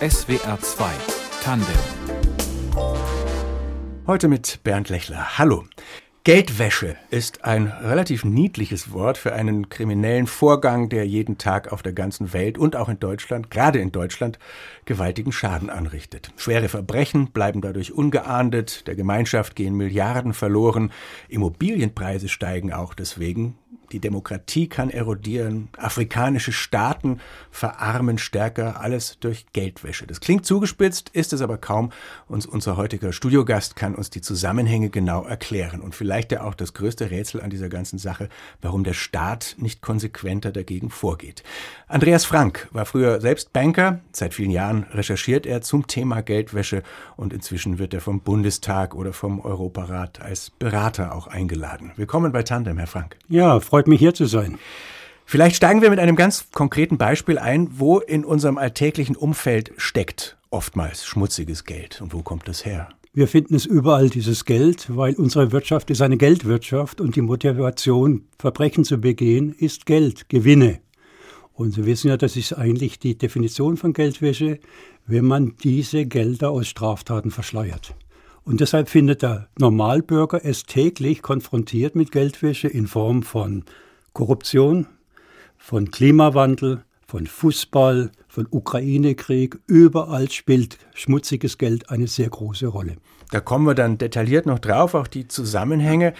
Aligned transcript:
SWR 0.00 0.58
2 0.60 0.90
Tandem. 1.42 1.66
Heute 4.06 4.28
mit 4.28 4.60
Bernd 4.64 4.88
Lechler. 4.88 5.38
Hallo. 5.38 5.64
Geldwäsche 6.24 6.96
ist 7.10 7.44
ein 7.44 7.66
relativ 7.66 8.24
niedliches 8.24 8.92
Wort 8.92 9.18
für 9.18 9.32
einen 9.32 9.68
kriminellen 9.68 10.28
Vorgang, 10.28 10.88
der 10.88 11.04
jeden 11.04 11.36
Tag 11.36 11.72
auf 11.72 11.82
der 11.82 11.92
ganzen 11.92 12.32
Welt 12.32 12.58
und 12.58 12.76
auch 12.76 12.88
in 12.88 13.00
Deutschland, 13.00 13.50
gerade 13.50 13.80
in 13.80 13.90
Deutschland, 13.90 14.38
gewaltigen 14.84 15.32
Schaden 15.32 15.68
anrichtet. 15.68 16.32
Schwere 16.36 16.68
Verbrechen 16.68 17.32
bleiben 17.32 17.60
dadurch 17.60 17.92
ungeahndet, 17.92 18.86
der 18.86 18.94
Gemeinschaft 18.94 19.56
gehen 19.56 19.76
Milliarden 19.76 20.32
verloren, 20.32 20.92
Immobilienpreise 21.28 22.28
steigen 22.28 22.72
auch 22.72 22.94
deswegen, 22.94 23.56
die 23.92 24.00
Demokratie 24.00 24.68
kann 24.68 24.90
erodieren, 24.90 25.68
afrikanische 25.76 26.52
Staaten 26.52 27.20
verarmen 27.50 28.18
stärker, 28.18 28.80
alles 28.80 29.18
durch 29.20 29.46
Geldwäsche. 29.52 30.06
Das 30.06 30.20
klingt 30.20 30.46
zugespitzt, 30.46 31.10
ist 31.10 31.32
es 31.32 31.42
aber 31.42 31.58
kaum. 31.58 31.92
Und 32.26 32.46
unser 32.46 32.76
heutiger 32.76 33.12
Studiogast 33.12 33.76
kann 33.76 33.94
uns 33.94 34.10
die 34.10 34.22
Zusammenhänge 34.22 34.88
genau 34.90 35.24
erklären 35.24 35.80
und 35.80 35.94
vielleicht 35.94 36.32
ja 36.32 36.42
auch 36.42 36.54
das 36.54 36.72
größte 36.74 37.10
Rätsel 37.10 37.40
an 37.42 37.50
dieser 37.50 37.68
ganzen 37.68 37.98
Sache, 37.98 38.28
warum 38.62 38.84
der 38.84 38.94
Staat 38.94 39.56
nicht 39.58 39.82
konsequenter 39.82 40.52
dagegen 40.52 40.90
vorgeht. 40.90 41.42
Andreas 41.86 42.24
Frank 42.24 42.68
war 42.72 42.86
früher 42.86 43.20
selbst 43.20 43.52
Banker, 43.52 44.00
seit 44.12 44.34
vielen 44.34 44.50
Jahren 44.50 44.84
recherchiert 44.92 45.46
er 45.46 45.60
zum 45.60 45.86
Thema 45.86 46.22
Geldwäsche 46.22 46.82
und 47.16 47.32
inzwischen 47.32 47.78
wird 47.78 47.92
er 47.92 48.00
vom 48.00 48.20
Bundestag 48.20 48.94
oder 48.94 49.12
vom 49.12 49.40
Europarat 49.40 50.20
als 50.20 50.50
Berater 50.50 51.14
auch 51.14 51.26
eingeladen. 51.26 51.92
Willkommen 51.96 52.32
bei 52.32 52.42
Tandem, 52.42 52.78
Herr 52.78 52.86
Frank. 52.86 53.16
Ja, 53.28 53.60
freut 53.60 53.81
freut 53.82 53.88
mich 53.88 53.98
hier 53.98 54.14
zu 54.14 54.26
sein. 54.26 54.58
Vielleicht 55.24 55.56
steigen 55.56 55.82
wir 55.82 55.90
mit 55.90 55.98
einem 55.98 56.14
ganz 56.14 56.46
konkreten 56.52 56.98
Beispiel 56.98 57.36
ein, 57.36 57.68
wo 57.72 57.98
in 57.98 58.24
unserem 58.24 58.56
alltäglichen 58.56 59.16
Umfeld 59.16 59.72
steckt 59.76 60.36
oftmals 60.50 61.04
schmutziges 61.04 61.64
Geld 61.64 62.00
und 62.00 62.12
wo 62.12 62.22
kommt 62.22 62.46
das 62.46 62.64
her? 62.64 62.90
Wir 63.12 63.26
finden 63.26 63.56
es 63.56 63.66
überall, 63.66 64.08
dieses 64.08 64.44
Geld, 64.44 64.86
weil 64.88 65.14
unsere 65.14 65.50
Wirtschaft 65.50 65.90
ist 65.90 66.00
eine 66.00 66.16
Geldwirtschaft 66.16 67.00
und 67.00 67.16
die 67.16 67.22
Motivation, 67.22 68.26
Verbrechen 68.38 68.84
zu 68.84 68.98
begehen, 68.98 69.52
ist 69.52 69.84
Geld, 69.84 70.28
Gewinne. 70.28 70.78
Und 71.52 71.72
Sie 71.72 71.84
wissen 71.84 72.06
ja, 72.08 72.16
das 72.16 72.36
ist 72.36 72.52
eigentlich 72.52 73.00
die 73.00 73.18
Definition 73.18 73.76
von 73.76 73.94
Geldwäsche, 73.94 74.60
wenn 75.06 75.24
man 75.24 75.56
diese 75.64 76.06
Gelder 76.06 76.50
aus 76.50 76.68
Straftaten 76.68 77.32
verschleiert. 77.32 77.96
Und 78.44 78.60
deshalb 78.60 78.88
findet 78.88 79.22
der 79.22 79.48
Normalbürger 79.58 80.44
es 80.44 80.64
täglich 80.64 81.22
konfrontiert 81.22 81.94
mit 81.94 82.10
Geldwäsche 82.10 82.68
in 82.68 82.86
Form 82.86 83.22
von 83.22 83.64
Korruption, 84.12 84.86
von 85.56 85.90
Klimawandel, 85.90 86.82
von 87.06 87.26
Fußball, 87.26 88.10
von 88.26 88.46
Ukraine-Krieg. 88.50 89.58
Überall 89.66 90.30
spielt 90.30 90.78
schmutziges 90.94 91.58
Geld 91.58 91.90
eine 91.90 92.08
sehr 92.08 92.30
große 92.30 92.66
Rolle. 92.66 92.96
Da 93.30 93.40
kommen 93.40 93.66
wir 93.66 93.74
dann 93.74 93.98
detailliert 93.98 94.46
noch 94.46 94.58
drauf, 94.58 94.94
auch 94.94 95.06
die 95.06 95.28
Zusammenhänge. 95.28 96.12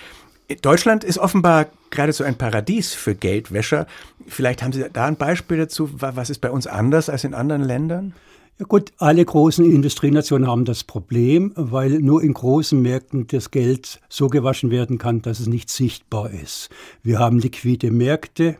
Deutschland 0.60 1.02
ist 1.02 1.18
offenbar 1.18 1.66
geradezu 1.90 2.24
ein 2.24 2.36
Paradies 2.36 2.94
für 2.94 3.14
Geldwäscher. 3.14 3.86
Vielleicht 4.26 4.62
haben 4.62 4.72
Sie 4.72 4.84
da 4.92 5.06
ein 5.06 5.16
Beispiel 5.16 5.56
dazu. 5.56 5.90
Was 5.92 6.30
ist 6.30 6.40
bei 6.40 6.50
uns 6.50 6.66
anders 6.66 7.08
als 7.08 7.24
in 7.24 7.34
anderen 7.34 7.62
Ländern? 7.62 8.14
Ja 8.58 8.66
gut, 8.66 8.92
alle 8.98 9.24
großen 9.24 9.64
Industrienationen 9.64 10.46
haben 10.46 10.64
das 10.64 10.84
Problem, 10.84 11.52
weil 11.56 12.00
nur 12.00 12.22
in 12.22 12.34
großen 12.34 12.80
Märkten 12.80 13.26
das 13.26 13.50
Geld 13.50 14.00
so 14.08 14.28
gewaschen 14.28 14.70
werden 14.70 14.98
kann, 14.98 15.22
dass 15.22 15.40
es 15.40 15.46
nicht 15.46 15.70
sichtbar 15.70 16.30
ist. 16.30 16.68
Wir 17.02 17.18
haben 17.18 17.38
liquide 17.38 17.90
Märkte, 17.90 18.58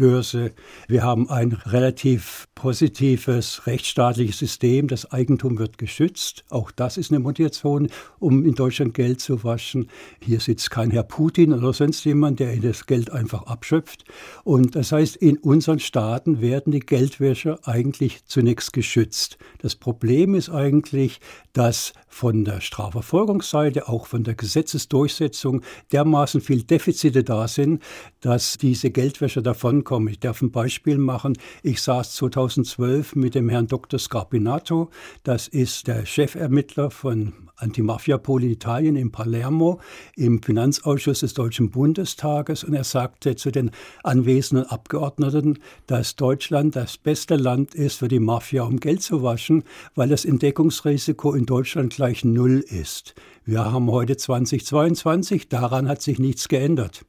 Börse. 0.00 0.52
Wir 0.88 1.02
haben 1.02 1.28
ein 1.28 1.52
relativ 1.52 2.48
positives 2.54 3.66
rechtsstaatliches 3.66 4.38
System. 4.38 4.88
Das 4.88 5.12
Eigentum 5.12 5.58
wird 5.58 5.76
geschützt. 5.76 6.42
Auch 6.48 6.70
das 6.70 6.96
ist 6.96 7.10
eine 7.10 7.20
Motivation, 7.20 7.90
um 8.18 8.46
in 8.46 8.54
Deutschland 8.54 8.94
Geld 8.94 9.20
zu 9.20 9.44
waschen. 9.44 9.88
Hier 10.22 10.40
sitzt 10.40 10.70
kein 10.70 10.90
Herr 10.90 11.02
Putin 11.02 11.52
oder 11.52 11.74
sonst 11.74 12.02
jemand, 12.04 12.40
der 12.40 12.56
das 12.56 12.86
Geld 12.86 13.10
einfach 13.10 13.42
abschöpft. 13.42 14.04
Und 14.42 14.74
das 14.74 14.90
heißt, 14.90 15.16
in 15.16 15.36
unseren 15.36 15.80
Staaten 15.80 16.40
werden 16.40 16.72
die 16.72 16.80
Geldwäscher 16.80 17.58
eigentlich 17.64 18.24
zunächst 18.24 18.72
geschützt. 18.72 19.36
Das 19.58 19.76
Problem 19.76 20.34
ist 20.34 20.48
eigentlich, 20.48 21.20
dass 21.52 21.92
von 22.08 22.44
der 22.44 22.60
Strafverfolgungsseite, 22.60 23.88
auch 23.88 24.06
von 24.06 24.24
der 24.24 24.34
Gesetzesdurchsetzung 24.34 25.62
dermaßen 25.92 26.40
viel 26.40 26.62
Defizite 26.62 27.22
da 27.22 27.48
sind, 27.48 27.82
dass 28.20 28.58
diese 28.58 28.90
Geldwäscher 28.90 29.42
davonkommen. 29.90 30.08
Ich 30.08 30.20
darf 30.20 30.40
ein 30.40 30.50
Beispiel 30.50 30.98
machen. 30.98 31.36
Ich 31.62 31.82
saß 31.82 32.14
2012 32.14 33.16
mit 33.16 33.34
dem 33.34 33.48
Herrn 33.48 33.66
Dr. 33.66 33.98
Scarpinato. 33.98 34.90
Das 35.24 35.48
ist 35.48 35.88
der 35.88 36.04
Chefermittler 36.04 36.90
von 36.90 37.32
Antimafia-Pol 37.56 38.44
in 38.44 38.50
Italien, 38.50 38.96
in 38.96 39.12
Palermo, 39.12 39.80
im 40.16 40.42
Finanzausschuss 40.42 41.20
des 41.20 41.34
Deutschen 41.34 41.70
Bundestages. 41.70 42.64
Und 42.64 42.74
er 42.74 42.84
sagte 42.84 43.36
zu 43.36 43.50
den 43.50 43.70
anwesenden 44.02 44.66
Abgeordneten, 44.66 45.58
dass 45.86 46.16
Deutschland 46.16 46.76
das 46.76 46.96
beste 46.96 47.36
Land 47.36 47.74
ist 47.74 47.98
für 47.98 48.08
die 48.08 48.20
Mafia, 48.20 48.62
um 48.62 48.78
Geld 48.78 49.02
zu 49.02 49.22
waschen, 49.22 49.64
weil 49.94 50.08
das 50.08 50.24
Entdeckungsrisiko 50.24 51.34
in 51.34 51.46
Deutschland 51.46 51.94
gleich 51.94 52.24
Null 52.24 52.60
ist. 52.60 53.14
Wir 53.44 53.64
haben 53.64 53.90
heute 53.90 54.16
2022, 54.16 55.48
daran 55.48 55.88
hat 55.88 56.00
sich 56.00 56.18
nichts 56.18 56.48
geändert. 56.48 57.04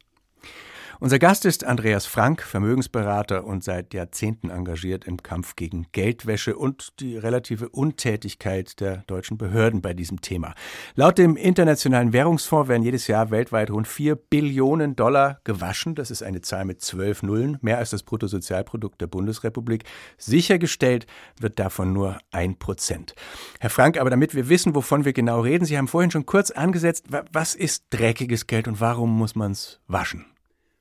Unser 1.03 1.17
Gast 1.17 1.45
ist 1.45 1.63
Andreas 1.63 2.05
Frank, 2.05 2.43
Vermögensberater 2.43 3.43
und 3.43 3.63
seit 3.63 3.95
Jahrzehnten 3.95 4.51
engagiert 4.51 5.03
im 5.05 5.23
Kampf 5.23 5.55
gegen 5.55 5.87
Geldwäsche 5.93 6.55
und 6.55 6.99
die 6.99 7.17
relative 7.17 7.69
Untätigkeit 7.69 8.79
der 8.79 8.97
deutschen 9.07 9.39
Behörden 9.39 9.81
bei 9.81 9.95
diesem 9.95 10.21
Thema. 10.21 10.53
Laut 10.93 11.17
dem 11.17 11.37
Internationalen 11.37 12.13
Währungsfonds 12.13 12.69
werden 12.69 12.83
jedes 12.83 13.07
Jahr 13.07 13.31
weltweit 13.31 13.71
rund 13.71 13.87
4 13.87 14.15
Billionen 14.15 14.95
Dollar 14.95 15.39
gewaschen. 15.43 15.95
Das 15.95 16.11
ist 16.11 16.21
eine 16.21 16.41
Zahl 16.41 16.65
mit 16.65 16.81
zwölf 16.81 17.23
Nullen, 17.23 17.57
mehr 17.61 17.79
als 17.79 17.89
das 17.89 18.03
Bruttosozialprodukt 18.03 19.01
der 19.01 19.07
Bundesrepublik. 19.07 19.85
Sichergestellt 20.19 21.07
wird 21.39 21.57
davon 21.57 21.93
nur 21.93 22.19
ein 22.29 22.59
Prozent. 22.59 23.15
Herr 23.59 23.71
Frank, 23.71 23.99
aber 23.99 24.11
damit 24.11 24.35
wir 24.35 24.49
wissen, 24.49 24.75
wovon 24.75 25.03
wir 25.03 25.13
genau 25.13 25.41
reden, 25.41 25.65
Sie 25.65 25.79
haben 25.79 25.87
vorhin 25.87 26.11
schon 26.11 26.27
kurz 26.27 26.51
angesetzt, 26.51 27.07
was 27.33 27.55
ist 27.55 27.85
dreckiges 27.89 28.45
Geld 28.45 28.67
und 28.67 28.79
warum 28.79 29.09
muss 29.17 29.33
man 29.33 29.53
es 29.53 29.79
waschen? 29.87 30.30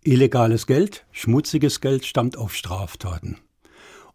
Illegales 0.02 0.66
Geld, 0.66 1.04
schmutziges 1.12 1.82
Geld 1.82 2.06
stammt 2.06 2.38
auf 2.38 2.54
Straftaten. 2.54 3.36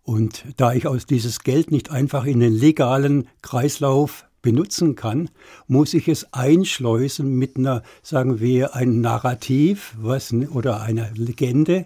Und 0.01 0.43
da 0.57 0.73
ich 0.73 0.87
aus 0.87 1.05
dieses 1.05 1.43
Geld 1.43 1.69
nicht 1.69 1.91
einfach 1.91 2.25
in 2.25 2.39
den 2.39 2.53
legalen 2.53 3.27
Kreislauf 3.43 4.25
benutzen 4.41 4.95
kann, 4.95 5.29
muss 5.67 5.93
ich 5.93 6.07
es 6.07 6.33
einschleusen 6.33 7.35
mit 7.35 7.57
einer, 7.57 7.83
sagen 8.01 8.39
wir, 8.39 8.75
ein 8.75 9.01
Narrativ 9.01 9.95
was, 9.99 10.33
oder 10.33 10.81
einer 10.81 11.11
Legende, 11.15 11.85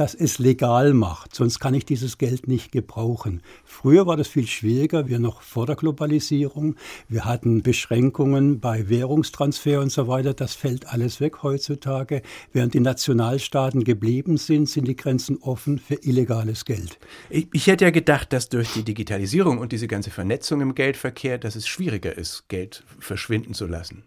das 0.00 0.14
es 0.14 0.38
legal 0.38 0.94
macht. 0.94 1.34
Sonst 1.34 1.58
kann 1.58 1.74
ich 1.74 1.84
dieses 1.84 2.16
Geld 2.16 2.48
nicht 2.48 2.72
gebrauchen. 2.72 3.42
Früher 3.66 4.06
war 4.06 4.16
das 4.16 4.28
viel 4.28 4.46
schwieriger, 4.46 5.08
wir 5.08 5.18
noch 5.18 5.42
vor 5.42 5.66
der 5.66 5.76
Globalisierung. 5.76 6.76
Wir 7.08 7.26
hatten 7.26 7.62
Beschränkungen 7.62 8.60
bei 8.60 8.88
Währungstransfer 8.88 9.78
und 9.82 9.92
so 9.92 10.08
weiter. 10.08 10.32
Das 10.32 10.54
fällt 10.54 10.86
alles 10.86 11.20
weg 11.20 11.42
heutzutage. 11.42 12.22
Während 12.50 12.72
die 12.72 12.80
Nationalstaaten 12.80 13.84
geblieben 13.84 14.38
sind, 14.38 14.70
sind 14.70 14.88
die 14.88 14.96
Grenzen 14.96 15.36
offen 15.42 15.78
für 15.78 15.96
illegales 15.96 16.64
Geld. 16.64 16.98
Ich, 17.28 17.48
ich 17.52 17.66
hätte 17.66 17.84
ja 17.84 17.90
gedacht, 17.90 18.32
dass 18.32 18.48
durch 18.48 18.72
die 18.72 18.84
Digitalisierung 18.84 19.58
und 19.58 19.70
diese 19.70 19.86
ganze 19.86 20.10
Vernetzung 20.10 20.62
im 20.62 20.74
Geldverkehr, 20.74 21.36
dass 21.36 21.56
es 21.56 21.68
schwieriger 21.68 22.16
ist, 22.16 22.48
Geld 22.48 22.84
verschwinden 23.00 23.52
zu 23.52 23.66
lassen. 23.66 24.04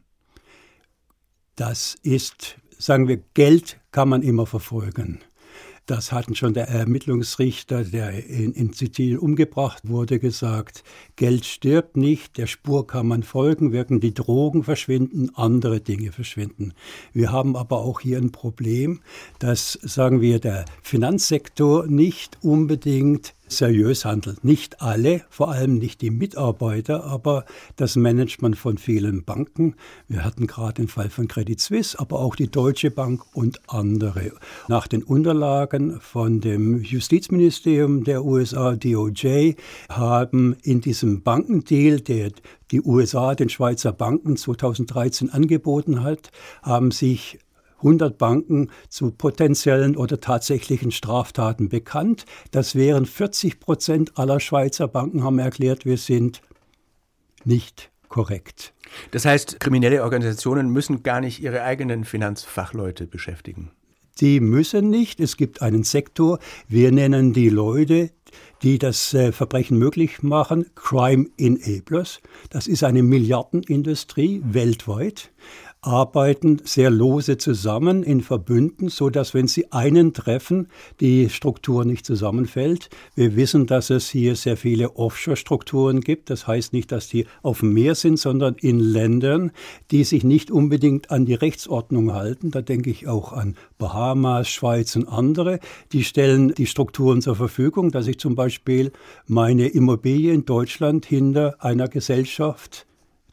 Das 1.55 1.95
ist, 2.01 2.55
sagen 2.79 3.07
wir, 3.07 3.17
Geld 3.35 3.79
kann 3.91 4.09
man 4.09 4.23
immer 4.23 4.47
verfolgen. 4.47 5.21
Das 5.85 6.13
hatten 6.13 6.33
schon 6.33 6.53
der 6.53 6.69
Ermittlungsrichter, 6.69 7.83
der 7.83 8.25
in, 8.25 8.53
in 8.53 8.71
Sizilien 8.71 9.19
umgebracht 9.19 9.81
wurde, 9.83 10.17
gesagt. 10.17 10.81
Geld 11.18 11.44
stirbt 11.44 11.97
nicht, 11.97 12.38
der 12.38 12.47
Spur 12.47 12.88
kann 12.88 13.06
man 13.06 13.21
folgen, 13.21 13.74
wirken 13.74 14.00
die 14.00 14.13
Drogen 14.13 14.63
verschwinden, 14.63 15.31
andere 15.35 15.81
Dinge 15.81 16.13
verschwinden. 16.13 16.74
Wir 17.12 17.33
haben 17.33 17.57
aber 17.57 17.80
auch 17.80 18.00
hier 18.00 18.18
ein 18.18 18.31
Problem, 18.31 19.01
dass, 19.39 19.77
sagen 19.81 20.21
wir, 20.21 20.39
der 20.39 20.63
Finanzsektor 20.81 21.85
nicht 21.88 22.38
unbedingt 22.41 23.35
seriös 23.48 24.06
handelt. 24.06 24.44
Nicht 24.44 24.81
alle, 24.81 25.22
vor 25.30 25.51
allem 25.51 25.78
nicht 25.78 26.01
die 26.01 26.10
Mitarbeiter, 26.10 27.04
aber 27.04 27.45
das 27.75 27.95
Management 27.95 28.57
von 28.57 28.78
vielen 28.78 29.24
Banken. 29.24 29.75
Wir 30.07 30.24
hatten 30.24 30.48
gerade 30.48 30.75
den 30.75 30.88
Fall 30.88 31.10
von 31.10 31.28
Credit 31.28 31.60
Suisse, 31.60 32.00
aber 32.00 32.19
auch 32.19 32.36
die 32.36 32.50
Deutsche 32.50 32.92
Bank 32.92 33.22
und 33.34 33.60
andere. 33.68 34.31
Nach 34.68 34.88
den 34.88 35.04
Unterlagen 35.04 36.00
von 36.00 36.42
dem 36.42 36.81
Justizministerium 36.81 38.04
der 38.04 38.25
USA, 38.25 38.75
DOJ, 38.75 39.54
haben 39.90 40.56
in 40.63 40.81
diesem 40.81 41.22
Bankendeal, 41.22 42.00
der 42.00 42.31
die 42.72 42.81
USA 42.81 43.36
den 43.36 43.50
Schweizer 43.50 43.92
Banken 43.92 44.36
2013 44.36 45.30
angeboten 45.30 46.04
hat, 46.04 46.31
haben 46.63 46.92
sich 46.92 47.40
100 47.83 48.18
Banken 48.18 48.69
zu 48.89 49.12
potenziellen 49.12 49.95
oder 49.95 50.19
tatsächlichen 50.19 50.91
Straftaten 50.91 51.69
bekannt. 51.69 52.25
Das 52.51 52.75
wären 52.75 53.06
40 53.06 53.59
Prozent 53.59 54.18
aller 54.18 54.39
Schweizer 54.39 54.88
Banken 54.88 55.24
haben 55.24 55.39
erklärt, 55.39 55.85
wir 55.85 55.97
sind 55.97 56.41
nicht 57.44 57.91
korrekt. 58.09 58.74
Das 59.12 59.25
heißt, 59.25 59.59
kriminelle 59.59 60.03
Organisationen 60.03 60.69
müssen 60.69 61.03
gar 61.03 61.19
nicht 61.19 61.41
ihre 61.41 61.63
eigenen 61.63 62.06
Finanzfachleute 62.06 63.07
beschäftigen. 63.07 63.71
Die 64.19 64.39
müssen 64.39 64.89
nicht. 64.89 65.19
Es 65.19 65.38
gibt 65.38 65.62
einen 65.62 65.83
Sektor. 65.83 66.39
Wir 66.68 66.91
nennen 66.91 67.33
die 67.33 67.50
Leute, 67.50 68.12
die 68.62 68.77
das 68.77 69.13
äh, 69.13 69.31
Verbrechen 69.31 69.77
möglich 69.77 70.21
machen, 70.21 70.68
Crime 70.75 71.27
Enablers. 71.38 72.21
Das 72.50 72.68
ist 72.68 72.83
eine 72.83 73.01
Milliardenindustrie 73.01 74.41
weltweit 74.45 75.31
arbeiten 75.83 76.62
sehr 76.63 76.89
lose 76.89 77.38
zusammen 77.38 78.03
in 78.03 78.21
Verbünden, 78.21 78.88
so 78.88 79.09
dass 79.09 79.33
wenn 79.33 79.47
sie 79.47 79.71
einen 79.71 80.13
treffen, 80.13 80.69
die 81.00 81.30
Struktur 81.30 81.85
nicht 81.85 82.06
zusammenfällt. 82.06 82.89
Wir 83.15 83.35
wissen, 83.35 83.68
dass 83.68 83.89
es 83.89 84.09
hier 84.09 84.35
sehr 84.35 84.57
viele 84.57 84.95
Offshore-Strukturen 84.95 86.01
gibt. 86.01 86.30
Das 86.30 86.47
heißt 86.47 86.74
nicht, 86.74 86.91
dass 86.91 87.09
die 87.09 87.25
auf 87.41 87.59
dem 87.59 87.74
Meer 87.74 87.95
sind, 87.95 88.18
sondern 88.18 88.56
in 88.62 88.80
Ländern, 88.80 89.51
die 89.91 90.06
sich 90.06 90.24
nicht 90.24 90.51
unbedingt 90.51 91.12
an 91.12 91.25
die 91.25 91.33
Rechtsordnung 91.33 92.13
halten. 92.13 92.50
Da 92.51 92.62
denke 92.62 92.89
ich 92.89 93.07
auch 93.07 93.33
an 93.33 93.56
Bahamas, 93.77 94.47
Schweiz 94.47 94.95
und 94.95 95.07
andere. 95.07 95.59
Die 95.91 96.03
stellen 96.03 96.53
die 96.56 96.68
Strukturen 96.68 97.21
zur 97.21 97.35
Verfügung, 97.35 97.91
dass 97.91 98.07
ich 98.07 98.19
zum 98.19 98.35
Beispiel 98.35 98.91
meine 99.27 99.68
Immobilie 99.68 100.33
in 100.33 100.45
Deutschland 100.45 101.06
hinter 101.06 101.57
einer 101.59 101.89
Gesellschaft 101.89 102.88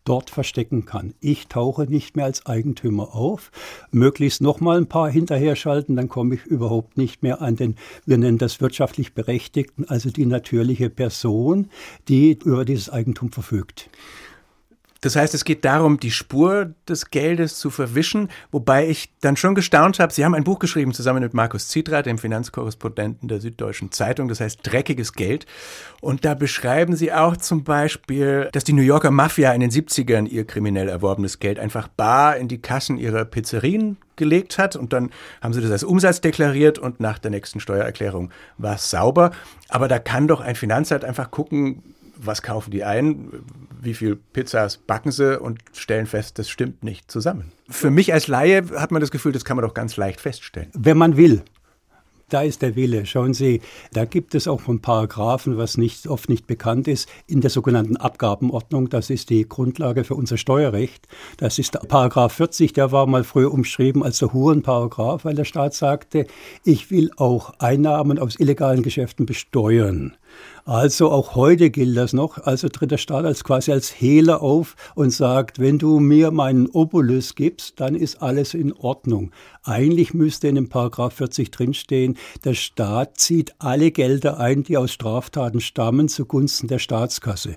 dort 0.05 0.31
verstecken 0.31 0.85
kann. 0.85 1.15
Ich 1.21 1.49
tauche 1.49 1.85
nicht 1.85 2.17
mehr 2.17 2.25
als 2.25 2.47
Eigentümer 2.47 3.15
auf, 3.15 3.51
möglichst 3.91 4.41
noch 4.41 4.61
mal 4.61 4.77
ein 4.77 4.87
paar 4.87 5.11
hinterher 5.11 5.57
schalten, 5.57 5.97
dann 5.97 6.09
komme 6.09 6.35
ich 6.35 6.47
überhaupt 6.47 6.97
nicht 6.97 7.23
mehr 7.23 7.43
an 7.43 7.57
den, 7.57 7.77
wir 8.07 8.19
nennen 8.19 8.39
das 8.39 8.61
wirtschaftlich 8.61 9.15
Berechtigten, 9.15 9.85
also 9.89 10.11
die 10.11 10.27
natürliche 10.27 10.91
Person, 10.91 11.69
die 12.09 12.39
über 12.45 12.65
dieses 12.65 12.91
Eigentum 12.91 13.31
verfügt. 13.31 13.91
Das 15.01 15.17
heißt, 15.17 15.35
es 15.35 15.45
geht 15.45 15.65
darum, 15.65 15.99
die 15.99 16.11
Spur 16.11 16.75
des 16.89 17.11
Geldes 17.11 17.59
zu 17.59 17.71
verwischen, 17.71 18.29
wobei 18.51 18.89
ich 18.89 19.11
dann 19.21 19.37
schon 19.37 19.55
gestaunt 19.55 19.99
habe. 19.99 20.13
Sie 20.13 20.25
haben 20.25 20.35
ein 20.35 20.45
Buch 20.45 20.59
geschrieben 20.59 20.93
zusammen 20.93 21.23
mit 21.23 21.33
Markus 21.33 21.69
Zitra, 21.69 22.03
dem 22.03 22.19
Finanzkorrespondenten 22.19 23.29
der 23.29 23.41
Süddeutschen 23.41 23.93
Zeitung, 23.93 24.29
das 24.29 24.41
heißt 24.41 24.61
Dreckiges 24.63 25.15
Geld. 25.15 25.47
Und 26.01 26.25
da 26.25 26.35
beschreiben 26.35 26.97
Sie 26.97 27.13
auch 27.13 27.37
zum 27.37 27.65
Beispiel, 27.65 28.49
dass 28.53 28.65
die 28.65 28.75
New 28.75 28.83
Yorker 28.83 29.11
Mafia 29.11 29.53
in 29.53 29.61
den 29.61 29.71
70ern 29.71 30.27
ihr 30.27 30.47
kriminell 30.47 30.89
erworbenes 30.89 31.39
Geld 31.39 31.59
einfach 31.59 31.89
bar 31.89 32.37
in 32.37 32.49
die 32.49 32.61
Kassen 32.61 32.99
ihrer 32.99 33.25
Pizzerien 33.25 33.97
gelegt 34.17 34.59
hat 34.59 34.77
und 34.77 34.93
dann 34.93 35.11
haben 35.41 35.55
sie 35.55 35.63
das 35.63 35.71
als 35.71 35.83
Umsatz 35.83 36.21
deklariert 36.21 36.79
und 36.79 37.01
nach 37.01 37.19
der 37.19 37.31
nächsten 37.31 37.59
Steuererklärung 37.59 38.31
war 38.59 38.75
es 38.75 38.91
sauber. 38.91 39.31
Aber 39.71 39.89
da 39.89 39.99
kann 39.99 40.29
doch 40.29 40.43
ein 40.43 40.57
Finanzamt 40.57 41.05
einfach 41.05 41.31
gucken, 41.31 41.83
was 42.17 42.43
kaufen 42.43 42.71
die 42.71 42.85
ein, 42.85 43.31
wie 43.83 43.95
viel 43.95 44.17
Pizzas 44.17 44.77
backen 44.79 45.13
sie 45.13 45.39
und 45.41 45.61
stellen 45.73 46.07
fest, 46.07 46.39
das 46.39 46.49
stimmt 46.49 46.83
nicht 46.85 47.11
zusammen. 47.11 47.53
Für 47.69 47.91
mich 47.91 48.13
als 48.13 48.29
Laie 48.29 48.65
hat 48.77 48.91
man 48.91 49.01
das 49.01 49.11
Gefühl, 49.11 49.33
das 49.33 49.45
kann 49.45 49.57
man 49.57 49.65
doch 49.65 49.75
ganz 49.75 49.97
leicht 49.97 50.21
feststellen. 50.21 50.71
Wenn 50.75 50.99
man 50.99 51.17
will. 51.17 51.43
Da 52.31 52.43
ist 52.43 52.63
der 52.63 52.77
Wille. 52.77 53.07
Schauen 53.07 53.35
Sie, 53.35 53.61
da 53.93 54.05
gibt 54.05 54.37
es 54.37 54.47
auch 54.47 54.61
von 54.61 54.81
Paragraphen, 54.81 55.59
was 55.59 55.77
nicht, 55.77 56.07
oft 56.07 56.29
nicht 56.29 56.47
bekannt 56.47 56.87
ist, 56.87 57.09
in 57.27 57.41
der 57.41 57.51
sogenannten 57.51 57.97
Abgabenordnung. 57.97 58.89
Das 58.89 59.11
ist 59.11 59.31
die 59.31 59.49
Grundlage 59.49 60.05
für 60.05 60.15
unser 60.15 60.37
Steuerrecht. 60.37 61.09
Das 61.39 61.59
ist 61.59 61.75
der 61.75 61.81
Paragraph 61.81 62.35
40, 62.35 62.73
der 62.73 62.93
war 62.93 63.07
mal 63.07 63.25
früher 63.25 63.53
umschrieben 63.53 64.05
als 64.05 64.19
der 64.19 64.33
Hurenparagraph, 64.33 65.25
weil 65.25 65.35
der 65.35 65.45
Staat 65.45 65.75
sagte, 65.75 66.29
ich 66.65 66.93
will 66.93 67.11
auch 67.17 67.55
Einnahmen 67.59 68.21
aus 68.21 68.39
illegalen 68.39 68.85
Geschäften 68.85 69.27
besteuern. 69.27 70.17
Also 70.65 71.11
auch 71.11 71.35
heute 71.35 71.71
gilt 71.71 71.97
das 71.97 72.13
noch. 72.13 72.39
Also 72.39 72.69
tritt 72.69 72.91
der 72.91 72.99
Staat 72.99 73.25
als 73.25 73.45
quasi 73.45 73.73
als 73.73 73.91
Hehler 73.91 74.43
auf 74.43 74.77
und 74.95 75.11
sagt, 75.11 75.59
wenn 75.59 75.79
du 75.79 76.01
mir 76.01 76.31
meinen 76.31 76.69
Obolus 76.69 77.35
gibst, 77.35 77.81
dann 77.81 77.95
ist 77.95 78.23
alles 78.23 78.55
in 78.55 78.73
Ordnung. 78.73 79.33
Eigentlich 79.63 80.15
müsste 80.15 80.49
in 80.49 80.55
dem 80.55 80.69
Paragraph 80.69 81.15
40 81.15 81.51
drinstehen, 81.51 82.17
der 82.45 82.55
Staat 82.55 83.19
zieht 83.19 83.55
alle 83.59 83.91
Gelder 83.91 84.39
ein, 84.39 84.63
die 84.63 84.77
aus 84.77 84.93
Straftaten 84.93 85.61
stammen, 85.61 86.09
zugunsten 86.09 86.69
der 86.69 86.79
Staatskasse. 86.79 87.57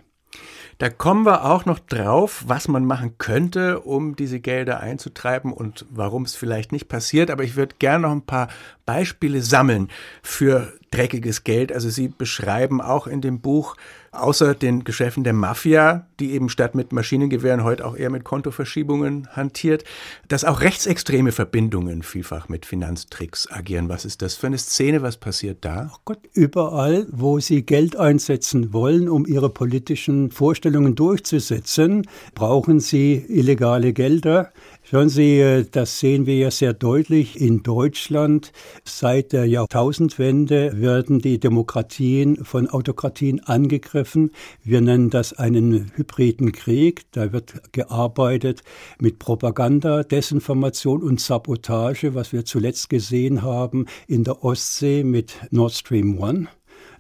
Da 0.78 0.90
kommen 0.90 1.26
wir 1.26 1.46
auch 1.46 1.66
noch 1.66 1.80
drauf, 1.80 2.44
was 2.48 2.68
man 2.68 2.86
machen 2.86 3.18
könnte, 3.18 3.80
um 3.82 4.16
diese 4.16 4.40
Gelder 4.40 4.80
einzutreiben 4.80 5.54
und 5.54 5.86
warum 5.90 6.24
es 6.24 6.36
vielleicht 6.36 6.72
nicht 6.72 6.88
passiert. 6.88 7.32
Aber 7.32 7.44
ich 7.44 7.56
würde 7.56 7.76
gerne 7.80 8.08
noch 8.08 8.12
ein 8.12 8.26
paar 8.26 8.50
Beispiele 8.86 9.42
sammeln 9.42 9.90
für 10.22 10.74
dreckiges 10.92 11.44
Geld. 11.44 11.72
Also 11.72 11.90
Sie 11.90 12.08
beschreiben 12.08 12.82
auch 12.82 13.08
in 13.08 13.22
dem 13.22 13.42
Buch, 13.42 13.76
außer 14.14 14.56
den 14.56 14.84
Geschäften 14.84 15.24
der 15.24 15.34
Mafia, 15.34 16.08
die 16.20 16.34
eben 16.34 16.50
statt 16.50 16.76
mit 16.76 16.94
Maschinengewehren 16.94 17.64
heute 17.64 17.86
auch 17.86 17.96
eher 17.96 18.10
mit 18.10 18.24
Kontoverschiebungen 18.24 19.28
hantiert, 19.36 19.84
dass 20.28 20.46
auch 20.46 20.62
rechtsextreme 20.62 21.32
Verbindungen 21.32 22.04
vielfach 22.04 22.50
mit 22.50 22.66
Finanztricks 22.66 23.52
agieren. 23.52 23.90
Was 23.90 24.06
ist 24.06 24.22
das 24.22 24.36
für 24.36 24.48
eine 24.48 24.58
Szene? 24.58 25.02
Was 25.02 25.18
passiert 25.18 25.66
da? 25.66 25.90
Ach 25.92 26.00
Gott, 26.06 26.20
überall, 26.34 27.08
wo 27.12 27.40
Sie 27.40 27.64
Geld 27.64 27.96
einsetzen 27.96 28.72
wollen, 28.74 29.10
um 29.10 29.26
Ihre 29.26 29.50
politischen 29.50 30.32
Vorstellungen 30.32 30.96
durchzusetzen, 30.96 32.08
brauchen 32.36 32.80
Sie 32.80 33.26
illegale 33.28 33.94
Gelder. 33.94 34.52
Schauen 34.86 35.08
Sie, 35.08 35.40
äh, 35.40 35.66
das 35.72 36.02
sehen 36.02 36.26
wir 36.26 36.36
ja 36.36 36.52
sehr 36.52 36.74
deutlich 36.74 37.40
in 37.40 37.64
Deutschland. 37.64 38.52
Seit 38.84 39.32
der 39.32 39.46
Jahrtausendwende 39.46 40.82
werden 40.82 41.20
die 41.20 41.40
Demokratien 41.40 42.44
von 42.44 42.70
Autokratien 42.70 43.40
angegriffen. 43.40 44.32
Wir 44.62 44.82
nennen 44.82 45.10
das 45.10 45.32
einen 45.32 45.94
hybriden 45.96 46.52
Krieg. 46.52 47.04
Da 47.12 47.32
wird 47.32 47.72
gearbeitet 47.72 48.62
mit 49.00 49.20
Propaganda, 49.20 50.04
Desinformation 50.04 51.02
und 51.02 51.22
Sabotage, 51.22 52.14
was 52.14 52.34
wir 52.34 52.44
zuletzt 52.44 52.90
gesehen 52.90 53.42
haben 53.42 53.86
in 54.08 54.26
der 54.26 54.44
Ostsee 54.44 55.06
mit 55.06 55.36
Nord 55.50 55.72
Stream 55.72 56.20
One. 56.20 56.50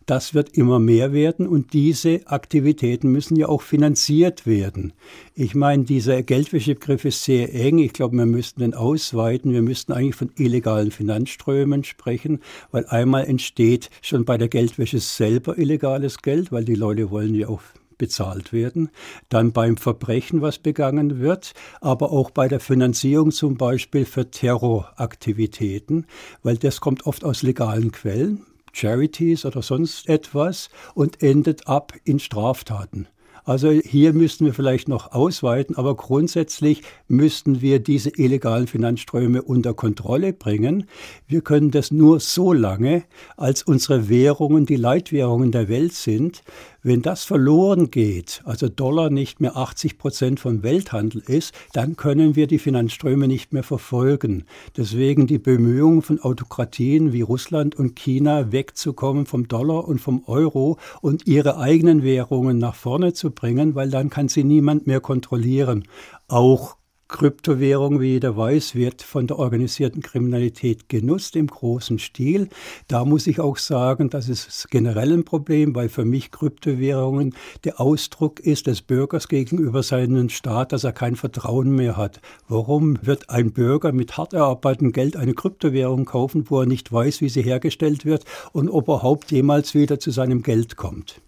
Das 0.05 0.33
wird 0.33 0.57
immer 0.57 0.79
mehr 0.79 1.13
werden 1.13 1.47
und 1.47 1.73
diese 1.73 2.21
Aktivitäten 2.25 3.09
müssen 3.11 3.35
ja 3.35 3.47
auch 3.47 3.61
finanziert 3.61 4.45
werden. 4.45 4.93
Ich 5.33 5.55
meine, 5.55 5.85
dieser 5.85 6.23
Geldwäschebegriff 6.23 7.05
ist 7.05 7.23
sehr 7.23 7.53
eng. 7.53 7.79
Ich 7.79 7.93
glaube, 7.93 8.17
wir 8.17 8.25
müssten 8.25 8.61
den 8.61 8.73
ausweiten. 8.73 9.53
Wir 9.53 9.61
müssten 9.61 9.93
eigentlich 9.93 10.15
von 10.15 10.31
illegalen 10.37 10.91
Finanzströmen 10.91 11.83
sprechen, 11.83 12.41
weil 12.71 12.85
einmal 12.87 13.25
entsteht 13.25 13.89
schon 14.01 14.25
bei 14.25 14.37
der 14.37 14.49
Geldwäsche 14.49 14.99
selber 14.99 15.57
illegales 15.57 16.21
Geld, 16.21 16.51
weil 16.51 16.65
die 16.65 16.75
Leute 16.75 17.09
wollen 17.09 17.33
ja 17.35 17.47
auch 17.47 17.61
bezahlt 17.97 18.51
werden, 18.51 18.89
dann 19.29 19.53
beim 19.53 19.77
Verbrechen, 19.77 20.41
was 20.41 20.57
begangen 20.57 21.19
wird, 21.19 21.53
aber 21.79 22.11
auch 22.11 22.31
bei 22.31 22.47
der 22.47 22.59
Finanzierung 22.59 23.31
zum 23.31 23.55
Beispiel 23.55 24.05
für 24.05 24.29
Terroraktivitäten, 24.29 26.07
weil 26.41 26.57
das 26.57 26.81
kommt 26.81 27.05
oft 27.05 27.23
aus 27.23 27.43
legalen 27.43 27.91
Quellen. 27.91 28.45
Charities 28.73 29.45
oder 29.45 29.61
sonst 29.61 30.09
etwas 30.09 30.69
und 30.93 31.23
endet 31.23 31.67
ab 31.67 31.93
in 32.03 32.19
Straftaten. 32.19 33.07
Also 33.45 33.71
hier 33.71 34.13
müssten 34.13 34.45
wir 34.45 34.53
vielleicht 34.53 34.87
noch 34.87 35.11
ausweiten, 35.11 35.75
aber 35.75 35.95
grundsätzlich 35.95 36.81
müssten 37.09 37.61
wir 37.61 37.79
diese 37.79 38.09
illegalen 38.09 38.67
Finanzströme 38.67 39.41
unter 39.41 39.73
Kontrolle 39.73 40.31
bringen. 40.31 40.87
Wir 41.27 41.41
können 41.41 41.69
das 41.69 41.91
nur 41.91 42.21
so 42.21 42.53
lange, 42.53 43.03
als 43.35 43.61
unsere 43.63 44.07
Währungen 44.07 44.65
die 44.65 44.77
Leitwährungen 44.77 45.51
der 45.51 45.67
Welt 45.67 45.93
sind. 45.93 46.41
Wenn 46.85 47.01
das 47.01 47.23
verloren 47.23 47.91
geht, 47.91 48.41
also 48.43 48.67
Dollar 48.67 49.09
nicht 49.09 49.39
mehr 49.39 49.55
80 49.55 49.97
Prozent 49.97 50.41
vom 50.41 50.63
Welthandel 50.63 51.23
ist, 51.25 51.53
dann 51.71 51.95
können 51.95 52.35
wir 52.35 52.45
die 52.45 52.59
Finanzströme 52.59 53.29
nicht 53.29 53.53
mehr 53.53 53.63
verfolgen. 53.63 54.43
Deswegen 54.75 55.25
die 55.25 55.37
Bemühungen 55.37 56.01
von 56.01 56.19
Autokratien 56.19 57.13
wie 57.13 57.21
Russland 57.21 57.73
und 57.73 57.95
China 57.95 58.51
wegzukommen 58.51 59.25
vom 59.25 59.47
Dollar 59.47 59.87
und 59.87 60.01
vom 60.01 60.25
Euro 60.25 60.77
und 60.99 61.25
ihre 61.25 61.57
eigenen 61.57 62.03
Währungen 62.03 62.57
nach 62.57 62.75
vorne 62.75 63.13
zu 63.13 63.31
bringen, 63.31 63.75
weil 63.75 63.89
dann 63.89 64.09
kann 64.09 64.27
sie 64.27 64.43
niemand 64.43 64.85
mehr 64.85 64.99
kontrollieren. 64.99 65.85
Auch 66.27 66.75
Kryptowährung, 67.13 68.01
wie 68.01 68.13
jeder 68.13 68.35
weiß, 68.35 68.73
wird 68.73 69.03
von 69.03 69.27
der 69.27 69.37
organisierten 69.37 70.01
Kriminalität 70.01 70.89
genutzt 70.89 71.35
im 71.35 71.45
großen 71.45 71.99
Stil. 71.99 72.49
Da 72.87 73.05
muss 73.05 73.27
ich 73.27 73.39
auch 73.39 73.57
sagen, 73.57 74.09
das 74.09 74.29
ist 74.29 74.71
generell 74.71 75.13
ein 75.13 75.23
Problem, 75.23 75.75
weil 75.75 75.89
für 75.89 76.05
mich 76.05 76.31
Kryptowährungen 76.31 77.35
der 77.65 77.79
Ausdruck 77.79 78.39
ist 78.39 78.65
des 78.65 78.81
Bürgers 78.81 79.27
gegenüber 79.27 79.83
seinem 79.83 80.29
Staat, 80.29 80.71
dass 80.71 80.83
er 80.83 80.91
kein 80.91 81.15
Vertrauen 81.15 81.75
mehr 81.75 81.97
hat. 81.97 82.19
Warum 82.47 82.97
wird 83.03 83.29
ein 83.29 83.51
Bürger 83.51 83.91
mit 83.91 84.17
hart 84.17 84.33
erarbeitetem 84.33 84.91
Geld 84.91 85.15
eine 85.15 85.35
Kryptowährung 85.35 86.05
kaufen, 86.05 86.49
wo 86.49 86.61
er 86.61 86.65
nicht 86.65 86.91
weiß, 86.91 87.21
wie 87.21 87.29
sie 87.29 87.43
hergestellt 87.43 88.05
wird 88.05 88.25
und 88.53 88.69
ob 88.69 88.87
er 88.87 88.93
überhaupt 88.95 89.31
jemals 89.31 89.75
wieder 89.75 89.99
zu 89.99 90.09
seinem 90.09 90.41
Geld 90.41 90.77
kommt? 90.77 91.21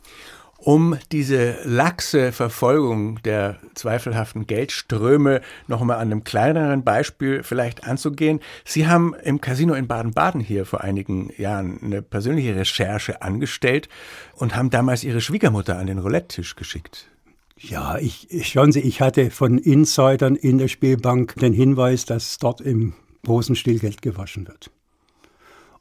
Um 0.65 0.97
diese 1.11 1.57
laxe 1.63 2.31
Verfolgung 2.31 3.21
der 3.21 3.59
zweifelhaften 3.75 4.47
Geldströme 4.47 5.41
noch 5.67 5.83
mal 5.83 5.95
an 5.95 6.11
einem 6.11 6.23
kleineren 6.23 6.83
Beispiel 6.83 7.43
vielleicht 7.43 7.83
anzugehen. 7.83 8.39
Sie 8.65 8.87
haben 8.87 9.13
im 9.23 9.39
Casino 9.41 9.75
in 9.75 9.87
Baden-Baden 9.87 10.41
hier 10.41 10.65
vor 10.65 10.81
einigen 10.81 11.31
Jahren 11.37 11.79
eine 11.83 12.01
persönliche 12.01 12.55
Recherche 12.55 13.21
angestellt 13.21 13.89
und 14.33 14.55
haben 14.55 14.71
damals 14.71 15.03
Ihre 15.03 15.21
Schwiegermutter 15.21 15.77
an 15.77 15.85
den 15.85 15.99
Roulette-Tisch 15.99 16.55
geschickt. 16.55 17.11
Ja, 17.59 17.99
ich, 17.99 18.27
schauen 18.43 18.71
Sie, 18.71 18.81
ich 18.81 19.01
hatte 19.01 19.29
von 19.29 19.59
Insidern 19.59 20.35
in 20.35 20.57
der 20.57 20.67
Spielbank 20.67 21.35
den 21.35 21.53
Hinweis, 21.53 22.05
dass 22.05 22.39
dort 22.39 22.59
im 22.59 22.93
großen 23.23 23.55
Stil 23.55 23.77
Geld 23.77 24.01
gewaschen 24.01 24.47
wird. 24.47 24.71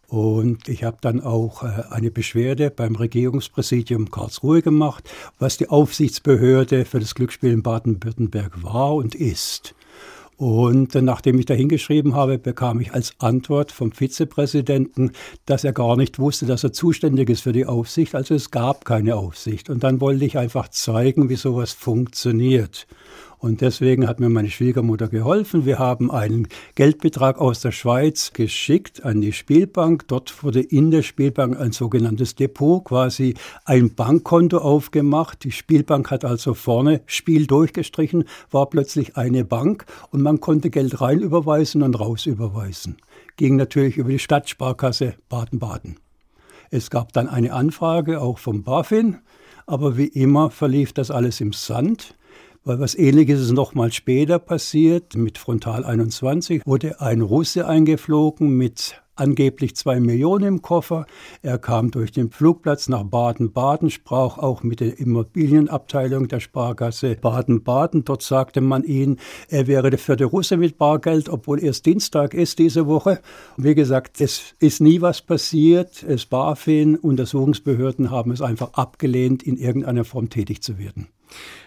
Und 0.09 0.69
ich 0.69 0.85
habe 0.85 0.99
dann 1.01 1.21
auch 1.21 1.63
äh, 1.63 1.83
eine 1.91 2.11
Beschwerde 2.11 2.71
beim 2.71 2.97
Regierungspräsidium 2.97 4.11
Karlsruhe 4.11 4.63
gemacht, 4.63 5.09
was 5.39 5.57
die 5.57 5.69
Aufsichtsbehörde 5.69 6.85
für 6.85 7.01
das 7.01 7.15
Glücksspiel 7.15 7.53
in 7.53 7.63
Baden-Württemberg 7.63 8.63
war 8.63 8.95
und 8.95 9.15
ist. 9.15 9.75
Und 10.37 10.95
nachdem 10.97 11.39
ich 11.39 11.47
da 11.47 11.55
hingeschrieben 11.55 12.15
habe, 12.15 12.39
bekam 12.39 12.81
ich 12.81 12.93
als 12.93 13.15
Antwort 13.19 13.71
vom 13.71 13.93
Vizepräsidenten, 13.93 15.13
dass 15.47 15.63
er 15.63 15.73
gar 15.73 15.97
nicht 15.97 16.19
wusste, 16.19 16.47
dass 16.47 16.65
er 16.65 16.73
zuständig 16.73 17.31
ist 17.31 17.43
für 17.43 17.53
die 17.53 17.67
Aufsicht. 17.67 18.15
Also 18.15 18.35
es 18.35 18.51
gab 18.51 18.85
keine 18.85 19.15
Aufsicht. 19.15 19.71
Und 19.71 19.85
dann 19.85 20.01
wollte 20.01 20.25
ich 20.25 20.37
einfach 20.37 20.69
zeigen, 20.69 21.29
wie 21.29 21.37
sowas 21.37 21.73
funktioniert. 21.73 22.87
Und 23.45 23.61
deswegen 23.61 24.09
hat 24.09 24.21
mir 24.21 24.31
meine 24.31 24.49
Schwiegermutter 24.49 25.09
geholfen. 25.09 25.67
Wir 25.67 25.79
haben 25.79 26.11
einen 26.11 26.49
Geldbetrag 26.77 27.39
aus 27.39 27.61
der 27.61 27.73
Schweiz 27.73 28.33
geschickt 28.33 29.05
an 29.05 29.21
die 29.21 29.35
Spielbank. 29.35 30.09
Dort 30.09 30.43
wurde 30.43 30.63
in 30.63 30.91
der 30.91 31.03
Spielbank 31.03 31.61
ein 31.61 31.73
sogenanntes 31.73 32.37
Depot, 32.37 32.83
quasi 32.83 33.35
ein 33.67 33.95
Bankkonto 33.95 34.57
aufgemacht. 34.57 35.45
Die 35.45 35.53
Spielbank 35.53 36.11
hat 36.11 36.25
also 36.25 36.55
vorne 36.55 37.03
Spiel 37.05 37.47
durchgestrichen, 37.47 38.25
war 38.51 38.65
plötzlich 38.71 39.19
eine 39.19 39.45
Bank 39.45 39.85
und 40.11 40.23
man 40.23 40.41
konnte 40.41 40.71
Geld 40.71 41.03
rein 41.03 41.21
überweisen 41.21 41.83
und 41.83 42.01
raus 42.01 42.25
überweisen. 42.25 42.97
Ging 43.37 43.57
natürlich 43.57 43.99
über 43.99 44.09
die 44.09 44.19
Stadtsparkasse 44.19 45.17
Baden-Baden. 45.29 45.97
Es 46.71 46.89
gab 46.89 47.13
dann 47.13 47.29
eine 47.29 47.53
Anfrage 47.53 48.23
auch 48.23 48.39
vom 48.39 48.63
BaFin, 48.63 49.19
aber 49.67 49.99
wie 49.99 50.07
immer 50.07 50.49
verlief 50.49 50.95
das 50.95 51.11
alles 51.11 51.43
im 51.43 51.53
Sand. 51.53 52.15
Weil 52.66 52.80
was 52.80 52.94
ähnliches 52.94 53.42
ist 53.42 53.52
nochmal 53.52 53.92
später 53.92 54.38
passiert. 54.38 55.16
Mit 55.16 55.37
Frontal 55.37 55.85
21 55.85 56.62
wurde 56.64 56.99
ein 56.99 57.21
Russe 57.21 57.68
eingeflogen 57.68 58.56
mit 58.56 59.02
angeblich 59.16 59.76
zwei 59.76 60.00
Millionen 60.00 60.44
im 60.47 60.62
Koffer. 60.62 61.04
Er 61.42 61.59
kam 61.59 61.90
durch 61.90 62.11
den 62.11 62.30
Flugplatz 62.30 62.88
nach 62.88 63.04
Baden-Baden, 63.04 63.90
sprach 63.90 64.38
auch 64.38 64.62
mit 64.62 64.80
der 64.80 64.99
Immobilienabteilung 64.99 66.26
der 66.28 66.40
Sparkasse 66.40 67.16
Baden-Baden. 67.16 68.06
Dort 68.06 68.23
sagte 68.23 68.62
man 68.62 68.83
ihm, 68.83 69.18
er 69.49 69.66
wäre 69.66 69.90
der 69.90 69.99
vierte 69.99 70.25
Russe 70.25 70.56
mit 70.56 70.78
Bargeld, 70.78 71.28
obwohl 71.28 71.62
erst 71.62 71.85
Dienstag 71.85 72.33
ist 72.33 72.59
diese 72.59 72.87
Woche. 72.87 73.21
Wie 73.59 73.75
gesagt, 73.75 74.23
es 74.23 74.54
ist 74.59 74.80
nie 74.80 75.02
was 75.02 75.21
passiert. 75.21 76.02
Es 76.02 76.25
BaFin, 76.25 76.97
Untersuchungsbehörden 76.97 78.11
haben 78.11 78.30
es 78.30 78.40
einfach 78.40 78.73
abgelehnt, 78.73 79.42
in 79.42 79.59
irgendeiner 79.59 80.04
Form 80.04 80.30
tätig 80.30 80.62
zu 80.62 80.78
werden. 80.78 81.09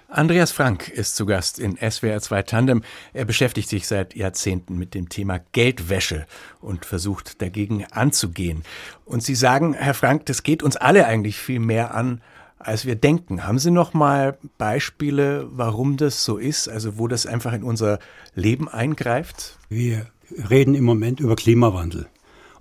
Andreas 0.09 0.53
Frank 0.53 0.87
ist 0.87 1.17
zu 1.17 1.25
Gast 1.25 1.59
in 1.59 1.75
SWR 1.75 2.21
2 2.21 2.43
Tandem. 2.43 2.81
Er 3.11 3.25
beschäftigt 3.25 3.67
sich 3.67 3.87
seit 3.87 4.15
Jahrzehnten 4.15 4.77
mit 4.77 4.93
dem 4.93 5.09
Thema 5.09 5.41
Geldwäsche 5.51 6.25
und 6.61 6.85
versucht 6.85 7.41
dagegen 7.41 7.83
anzugehen. 7.91 8.63
Und 9.03 9.21
Sie 9.21 9.35
sagen, 9.35 9.73
Herr 9.73 9.93
Frank, 9.93 10.25
das 10.27 10.43
geht 10.43 10.63
uns 10.63 10.77
alle 10.77 11.07
eigentlich 11.07 11.37
viel 11.37 11.59
mehr 11.59 11.93
an, 11.93 12.21
als 12.57 12.85
wir 12.85 12.95
denken. 12.95 13.45
Haben 13.45 13.59
Sie 13.59 13.69
noch 13.69 13.93
mal 13.93 14.37
Beispiele, 14.57 15.45
warum 15.51 15.97
das 15.97 16.23
so 16.23 16.37
ist, 16.37 16.69
also 16.69 16.97
wo 16.97 17.09
das 17.09 17.25
einfach 17.25 17.51
in 17.51 17.63
unser 17.63 17.99
Leben 18.33 18.69
eingreift? 18.69 19.57
Wir 19.67 20.07
reden 20.49 20.73
im 20.73 20.85
Moment 20.85 21.19
über 21.19 21.35
Klimawandel. 21.35 22.07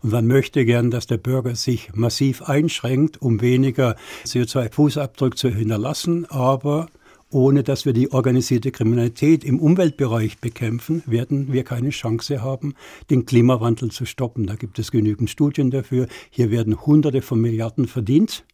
Und 0.02 0.10
man 0.10 0.26
möchte 0.26 0.64
gern, 0.64 0.90
dass 0.90 1.06
der 1.06 1.18
Bürger 1.18 1.54
sich 1.54 1.90
massiv 1.94 2.42
einschränkt, 2.42 3.22
um 3.22 3.40
weniger 3.40 3.94
CO2-Fußabdruck 4.24 5.36
zu 5.36 5.48
hinterlassen. 5.48 6.26
Aber 6.28 6.88
ohne 7.30 7.62
dass 7.62 7.84
wir 7.84 7.92
die 7.92 8.12
organisierte 8.12 8.70
Kriminalität 8.70 9.44
im 9.44 9.58
Umweltbereich 9.58 10.38
bekämpfen, 10.38 11.02
werden 11.06 11.52
wir 11.52 11.64
keine 11.64 11.90
Chance 11.90 12.42
haben, 12.42 12.74
den 13.10 13.26
Klimawandel 13.26 13.90
zu 13.90 14.04
stoppen. 14.04 14.46
Da 14.46 14.54
gibt 14.54 14.78
es 14.78 14.90
genügend 14.90 15.30
Studien 15.30 15.70
dafür. 15.70 16.06
Hier 16.30 16.50
werden 16.50 16.86
Hunderte 16.86 17.22
von 17.22 17.40
Milliarden 17.40 17.86
verdient, 17.86 18.44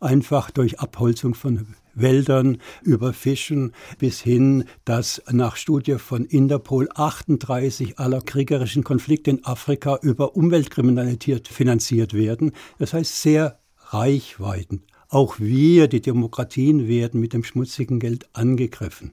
einfach 0.00 0.50
durch 0.50 0.80
Abholzung 0.80 1.34
von 1.34 1.74
Wäldern, 1.94 2.58
über 2.82 3.12
Fischen 3.12 3.72
bis 3.98 4.20
hin, 4.20 4.64
dass 4.84 5.22
nach 5.30 5.56
Studie 5.56 5.96
von 5.98 6.24
Interpol 6.24 6.88
38 6.94 7.98
aller 7.98 8.20
kriegerischen 8.20 8.84
Konflikte 8.84 9.30
in 9.30 9.44
Afrika 9.44 9.98
über 10.02 10.36
Umweltkriminalität 10.36 11.48
finanziert 11.48 12.14
werden. 12.14 12.52
Das 12.78 12.92
heißt 12.92 13.22
sehr 13.22 13.58
reichweiten. 13.90 14.82
Auch 15.08 15.38
wir, 15.38 15.88
die 15.88 16.00
Demokratien, 16.00 16.86
werden 16.86 17.20
mit 17.20 17.32
dem 17.32 17.44
schmutzigen 17.44 17.98
Geld 17.98 18.28
angegriffen. 18.34 19.12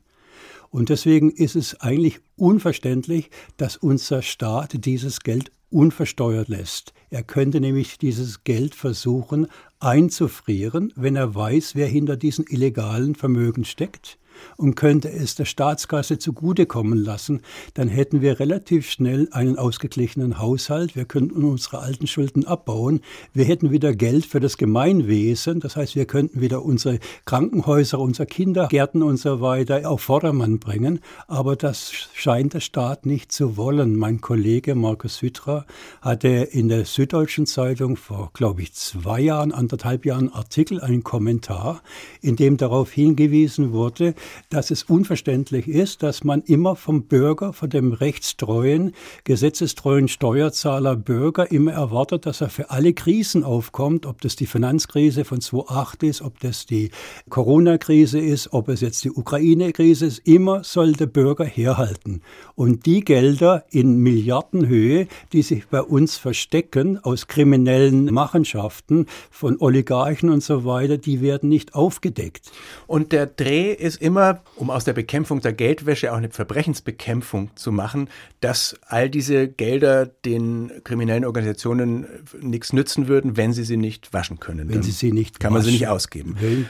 Und 0.70 0.90
deswegen 0.90 1.32
ist 1.32 1.56
es 1.56 1.80
eigentlich 1.80 2.20
unverständlich, 2.36 3.30
dass 3.56 3.78
unser 3.78 4.22
Staat 4.22 4.86
dieses 4.86 5.22
Geld 5.22 5.52
unversteuert 5.70 6.50
lässt. 6.50 6.94
Er 7.10 7.24
könnte 7.24 7.62
nämlich 7.62 7.98
dieses 7.98 8.44
Geld 8.44 8.76
versuchen 8.76 9.48
einzufrieren, 9.80 10.92
wenn 10.96 11.16
er 11.16 11.34
weiß, 11.34 11.76
wer 11.76 11.88
hinter 11.88 12.18
diesen 12.18 12.46
illegalen 12.48 13.16
Vermögen 13.16 13.64
steckt 13.64 14.18
und 14.58 14.76
könnte 14.76 15.12
es 15.12 15.36
der 15.36 15.46
Staatskasse 15.46 16.18
zugutekommen 16.18 16.98
lassen, 16.98 17.42
dann 17.74 17.88
hätten 17.88 18.22
wir 18.22 18.40
relativ 18.40 18.90
schnell 18.90 19.28
einen 19.32 19.58
ausgeglichenen 19.58 20.40
Haushalt. 20.40 20.96
Wir 20.96 21.06
könnten 21.06 21.44
unsere 21.44 21.80
alten 21.80 22.08
Schulden 22.08 22.46
abbauen. 22.46 23.02
Wir 23.34 23.46
hätten 23.46 23.72
wieder 23.72 23.94
Geld 23.94 24.26
für 24.26 24.40
das 24.40 24.58
Gemeinwesen. 24.58 25.60
Das 25.60 25.76
heißt, 25.76 25.96
wir 25.96 26.06
könnten 26.06 26.42
wieder 26.42 26.64
unsere 26.64 27.00
Krankenhäuser, 27.26 28.00
unsere 28.00 28.26
Kindergärten 28.26 29.04
und 29.04 29.18
so 29.18 29.42
weiter 29.42 29.90
auf 29.90 30.02
Vordermann 30.02 30.60
bringen. 30.60 31.00
Aber 31.28 31.56
das 31.56 31.92
scheint 31.92 32.54
der 32.54 32.60
Staat 32.60 33.06
nicht 33.06 33.32
zu 33.32 33.58
wollen. 33.58 33.96
Mein 33.96 34.22
Kollege 34.22 34.76
Markus 34.76 35.18
Sütra 35.18 35.66
hatte 36.02 36.28
in 36.28 36.70
der 36.70 36.86
Süddeutschen 36.86 37.46
Zeitung 37.46 37.98
vor, 37.98 38.32
glaube 38.34 38.62
ich, 38.62 38.74
zwei 38.74 39.22
Jahren, 39.22 39.52
anderthalb 39.52 40.06
Jahren 40.06 40.32
Artikel, 40.32 40.82
einen 40.82 41.04
Kommentar, 41.04 41.82
in 42.22 42.36
dem 42.36 42.58
darauf 42.58 42.92
hingewiesen 42.92 43.72
wurde, 43.72 44.14
dass 44.50 44.72
es 44.72 44.84
unverständlich 44.84 45.68
ist, 45.68 46.04
dass 46.04 46.24
man 46.24 46.42
immer 46.42 46.76
vom 46.76 47.04
Bürger, 47.04 47.54
von 47.54 47.70
dem 47.70 47.94
rechtstreuen, 47.94 48.94
gesetzestreuen 49.24 50.08
Steuerzahler 50.08 50.96
Bürger 50.96 51.52
immer 51.52 51.74
erwartet, 51.74 52.26
dass 52.26 52.42
er 52.42 52.50
für 52.50 52.70
alle 52.70 52.94
Krisen 52.94 53.44
aufkommt, 53.44 54.06
ob 54.06 54.22
das 54.22 54.36
die 54.36 54.46
Finanzkrise 54.46 55.26
von 55.26 55.42
2008 55.42 56.04
ist, 56.04 56.22
ob 56.22 56.40
das 56.40 56.66
die 56.66 56.92
Corona-Krise 57.30 58.20
ist, 58.20 58.54
ob 58.54 58.70
es 58.70 58.82
jetzt 58.82 59.04
die 59.04 59.12
Ukraine-Krise 59.12 60.06
ist, 60.06 60.20
immer 60.20 60.64
soll 60.64 60.94
der 60.94 61.08
Bürger 61.08 61.46
herhalten. 61.46 62.22
Und 62.56 62.86
die 62.86 63.02
Gelder 63.02 63.66
in 63.70 63.98
Milliardenhöhe, 63.98 65.08
die 65.34 65.42
sich 65.42 65.68
bei 65.68 65.82
uns 65.82 66.18
verstecken 66.18 67.00
aus 67.04 67.28
kriminellen 67.28 68.06
Machenschaften 68.06 69.08
von 69.30 69.58
Oligarchen 69.60 70.30
und 70.30 70.44
so 70.44 70.66
weiter, 70.66 70.98
die 70.98 71.22
werden 71.22 71.50
nicht 71.50 71.76
aufgedeckt. 71.76 72.52
Und 72.88 73.12
der 73.12 73.26
Dreh 73.28 73.74
ist 73.74 74.02
immer 74.02 74.15
immer, 74.16 74.42
um 74.56 74.70
aus 74.70 74.86
der 74.86 74.94
Bekämpfung 74.94 75.42
der 75.42 75.52
Geldwäsche 75.52 76.14
auch 76.14 76.18
eine 76.18 76.30
Verbrechensbekämpfung 76.30 77.50
zu 77.56 77.74
machen, 77.74 78.10
dass 78.40 78.80
all 78.88 79.10
diese 79.10 79.50
Gelder 79.50 80.06
den 80.06 80.72
kriminellen 80.86 81.26
Organisationen 81.26 82.08
nichts 82.40 82.72
nützen 82.72 83.10
würden, 83.10 83.36
wenn 83.36 83.52
sie 83.52 83.66
sie 83.66 83.76
nicht 83.76 84.14
waschen 84.14 84.40
können. 84.40 84.70
Wenn 84.70 84.84
sie 84.84 84.92
sie 84.92 85.12
nicht 85.12 85.40
kann 85.42 85.52
man 85.52 85.64
sie 85.64 85.72
nicht 85.72 85.88
ausgeben. 85.90 86.38
Will. 86.40 86.66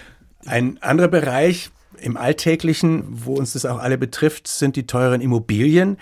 Ein 0.46 0.82
anderer 0.82 1.08
Bereich 1.08 1.70
im 2.00 2.18
Alltäglichen, 2.18 3.04
wo 3.08 3.36
uns 3.36 3.54
das 3.54 3.66
auch 3.66 3.78
alle 3.78 4.00
betrifft, 4.00 4.48
sind 4.48 4.76
die 4.76 4.88
teuren 4.88 5.22
Immobilien, 5.22 5.98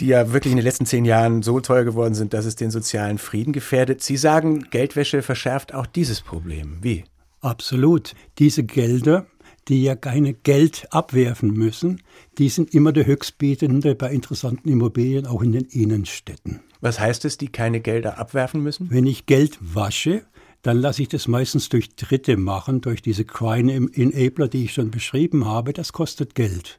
die 0.00 0.06
ja 0.06 0.32
wirklich 0.32 0.52
in 0.52 0.58
den 0.58 0.64
letzten 0.64 0.86
zehn 0.86 1.06
Jahren 1.06 1.42
so 1.42 1.60
teuer 1.60 1.84
geworden 1.84 2.14
sind, 2.14 2.34
dass 2.34 2.44
es 2.44 2.56
den 2.56 2.70
sozialen 2.70 3.16
Frieden 3.16 3.52
gefährdet. 3.52 4.02
Sie 4.02 4.18
sagen, 4.18 4.66
Geldwäsche 4.70 5.22
verschärft 5.22 5.72
auch 5.72 5.86
dieses 5.86 6.20
Problem. 6.20 6.78
Wie? 6.82 7.04
Absolut. 7.40 8.14
Diese 8.38 8.64
Gelder 8.64 9.26
die 9.68 9.82
ja 9.82 9.96
keine 9.96 10.34
Geld 10.34 10.86
abwerfen 10.90 11.52
müssen, 11.52 12.02
die 12.38 12.48
sind 12.48 12.74
immer 12.74 12.92
der 12.92 13.06
Höchstbietende 13.06 13.94
bei 13.94 14.10
interessanten 14.10 14.68
Immobilien, 14.68 15.26
auch 15.26 15.42
in 15.42 15.52
den 15.52 15.64
Innenstädten. 15.66 16.60
Was 16.80 17.00
heißt 17.00 17.24
es, 17.24 17.38
die 17.38 17.48
keine 17.48 17.80
Gelder 17.80 18.18
abwerfen 18.18 18.62
müssen? 18.62 18.90
Wenn 18.90 19.06
ich 19.06 19.26
Geld 19.26 19.58
wasche, 19.60 20.22
dann 20.62 20.78
lasse 20.78 21.02
ich 21.02 21.08
das 21.08 21.28
meistens 21.28 21.68
durch 21.68 21.94
Dritte 21.96 22.36
machen, 22.36 22.80
durch 22.80 23.02
diese 23.02 23.24
Crime 23.24 23.88
Enabler, 23.94 24.48
die 24.48 24.64
ich 24.64 24.72
schon 24.72 24.90
beschrieben 24.90 25.44
habe. 25.46 25.72
Das 25.72 25.92
kostet 25.92 26.34
Geld. 26.34 26.78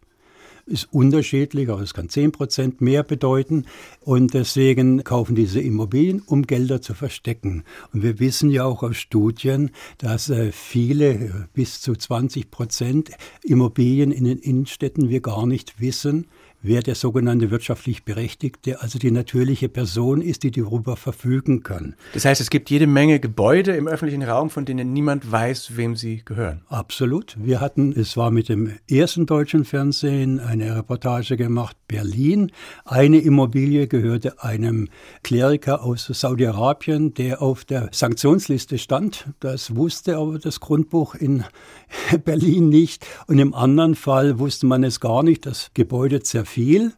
Ist 0.65 0.88
unterschiedlich, 0.91 1.69
aber 1.69 1.81
es 1.81 1.93
kann 1.93 2.10
10 2.10 2.31
Prozent 2.31 2.81
mehr 2.81 3.03
bedeuten. 3.03 3.65
Und 4.01 4.34
deswegen 4.34 5.03
kaufen 5.03 5.36
diese 5.36 5.62
Immobilien, 5.62 6.22
um 6.25 6.43
Gelder 6.43 6.81
zu 6.81 6.93
verstecken. 6.93 7.63
Und 7.93 8.03
wir 8.03 8.19
wissen 8.19 8.50
ja 8.50 8.65
auch 8.65 8.84
aus 8.84 8.98
Studien, 8.98 9.72
dass 10.00 10.29
äh, 10.29 10.51
viele, 10.51 11.13
äh, 11.13 11.31
bis 11.53 11.81
zu 11.81 11.95
20 11.95 12.50
Prozent 12.50 13.12
Immobilien 13.43 14.12
in 14.12 14.24
den 14.24 14.39
Innenstädten 14.39 15.10
wir 15.10 15.22
gar 15.22 15.45
nicht 15.45 15.79
wissen, 15.79 16.27
wer 16.65 16.81
der 16.81 16.95
sogenannte 16.95 17.51
wirtschaftlich 17.51 18.03
Berechtigte, 18.03 18.81
also 18.81 18.98
die 18.98 19.12
natürliche 19.12 19.69
Person 19.69 20.22
ist, 20.22 20.43
die 20.43 20.51
darüber 20.51 20.98
verfügen 20.98 21.62
kann. 21.62 21.95
Das 22.13 22.25
heißt, 22.25 22.41
es 22.41 22.50
gibt 22.50 22.69
jede 22.69 22.88
Menge 22.88 23.19
Gebäude 23.19 23.75
im 23.75 23.88
öffentlichen 23.88 24.24
Raum, 24.24 24.50
von 24.50 24.65
denen 24.65 24.91
niemand 24.91 25.31
weiß, 25.31 25.77
wem 25.77 25.95
sie 25.95 26.24
gehören. 26.25 26.62
Absolut. 26.67 27.36
Wir 27.39 27.62
hatten, 27.62 27.91
es 27.91 28.17
war 28.17 28.31
mit 28.31 28.50
dem 28.50 28.72
ersten 28.89 29.27
deutschen 29.27 29.63
Fernsehen 29.63 30.39
eine 30.39 30.75
Reportage 30.75 31.38
gemacht, 31.38 31.77
Berlin. 31.88 32.51
Eine 32.84 33.19
Immobilie 33.19 33.88
gehörte 33.88 34.43
einem 34.43 34.89
Kleriker 35.24 35.84
aus 35.84 36.07
Saudi-Arabien, 36.07 37.13
der 37.13 37.41
auf 37.41 37.63
der 37.63 37.89
Sanktionsliste 37.91 38.79
stand. 38.79 39.27
Das 39.39 39.75
wusste 39.75 40.17
aber 40.17 40.39
das 40.39 40.60
Grundbuch 40.60 41.13
in 41.13 41.43
Berlin 42.25 42.69
nicht. 42.69 43.05
Und 43.27 43.38
im 43.38 43.53
anderen 43.53 43.93
Fall 43.93 44.39
wusste 44.39 44.65
man 44.65 44.84
es 44.84 45.00
gar 45.00 45.22
nicht. 45.22 45.45
Das 45.45 45.69
Gebäude 45.75 46.22
zerfiel 46.22 46.54
viel, 46.55 46.93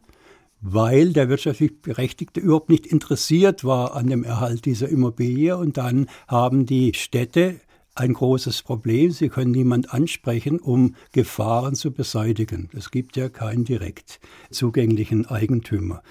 weil 0.60 1.12
der 1.12 1.28
wirtschaftlich 1.28 1.82
Berechtigte 1.82 2.38
überhaupt 2.38 2.68
nicht 2.68 2.86
interessiert 2.86 3.64
war 3.64 3.96
an 3.96 4.06
dem 4.06 4.22
Erhalt 4.22 4.64
dieser 4.66 4.88
Immobilie. 4.88 5.56
Und 5.56 5.76
dann 5.76 6.06
haben 6.28 6.64
die 6.64 6.92
Städte 6.94 7.60
ein 7.96 8.12
großes 8.12 8.62
Problem. 8.62 9.10
Sie 9.10 9.28
können 9.28 9.50
niemand 9.50 9.92
ansprechen, 9.92 10.60
um 10.60 10.94
Gefahren 11.10 11.74
zu 11.74 11.90
beseitigen. 11.90 12.70
Es 12.72 12.92
gibt 12.92 13.16
ja 13.16 13.28
keinen 13.28 13.64
direkt 13.64 14.20
zugänglichen 14.50 15.26
Eigentümer. 15.26 16.02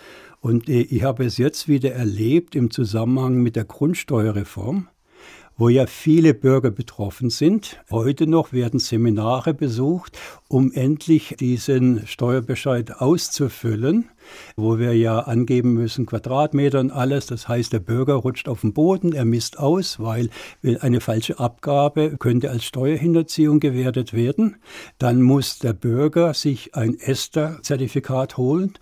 Und 0.41 0.67
äh, 0.67 0.81
ich 0.81 1.03
habe 1.03 1.23
es 1.23 1.37
jetzt 1.37 1.69
wieder 1.69 1.93
erlebt 1.93 2.53
im 2.53 2.69
Zusammenhang 2.69 3.35
mit 3.41 3.55
der 3.55 3.65
Grundsteuerreform 3.65 4.89
wo 5.57 5.69
ja 5.69 5.87
viele 5.87 6.33
Bürger 6.33 6.71
betroffen 6.71 7.29
sind. 7.29 7.81
Heute 7.89 8.27
noch 8.27 8.53
werden 8.53 8.79
Seminare 8.79 9.53
besucht, 9.53 10.17
um 10.47 10.71
endlich 10.71 11.35
diesen 11.39 12.05
Steuerbescheid 12.05 13.01
auszufüllen, 13.01 14.09
wo 14.55 14.77
wir 14.77 14.95
ja 14.95 15.19
angeben 15.19 15.73
müssen 15.73 16.05
Quadratmeter 16.05 16.79
und 16.79 16.91
alles. 16.91 17.25
Das 17.25 17.47
heißt, 17.47 17.73
der 17.73 17.79
Bürger 17.79 18.13
rutscht 18.13 18.47
auf 18.47 18.61
den 18.61 18.73
Boden, 18.73 19.13
er 19.13 19.25
misst 19.25 19.57
aus, 19.57 19.99
weil 19.99 20.29
eine 20.81 21.01
falsche 21.01 21.39
Abgabe 21.39 22.17
könnte 22.17 22.51
als 22.51 22.63
Steuerhinterziehung 22.63 23.59
gewertet 23.59 24.13
werden. 24.13 24.57
Dann 24.99 25.21
muss 25.21 25.59
der 25.59 25.73
Bürger 25.73 26.33
sich 26.33 26.75
ein 26.75 26.97
ESTA-Zertifikat 26.99 28.37
holen 28.37 28.73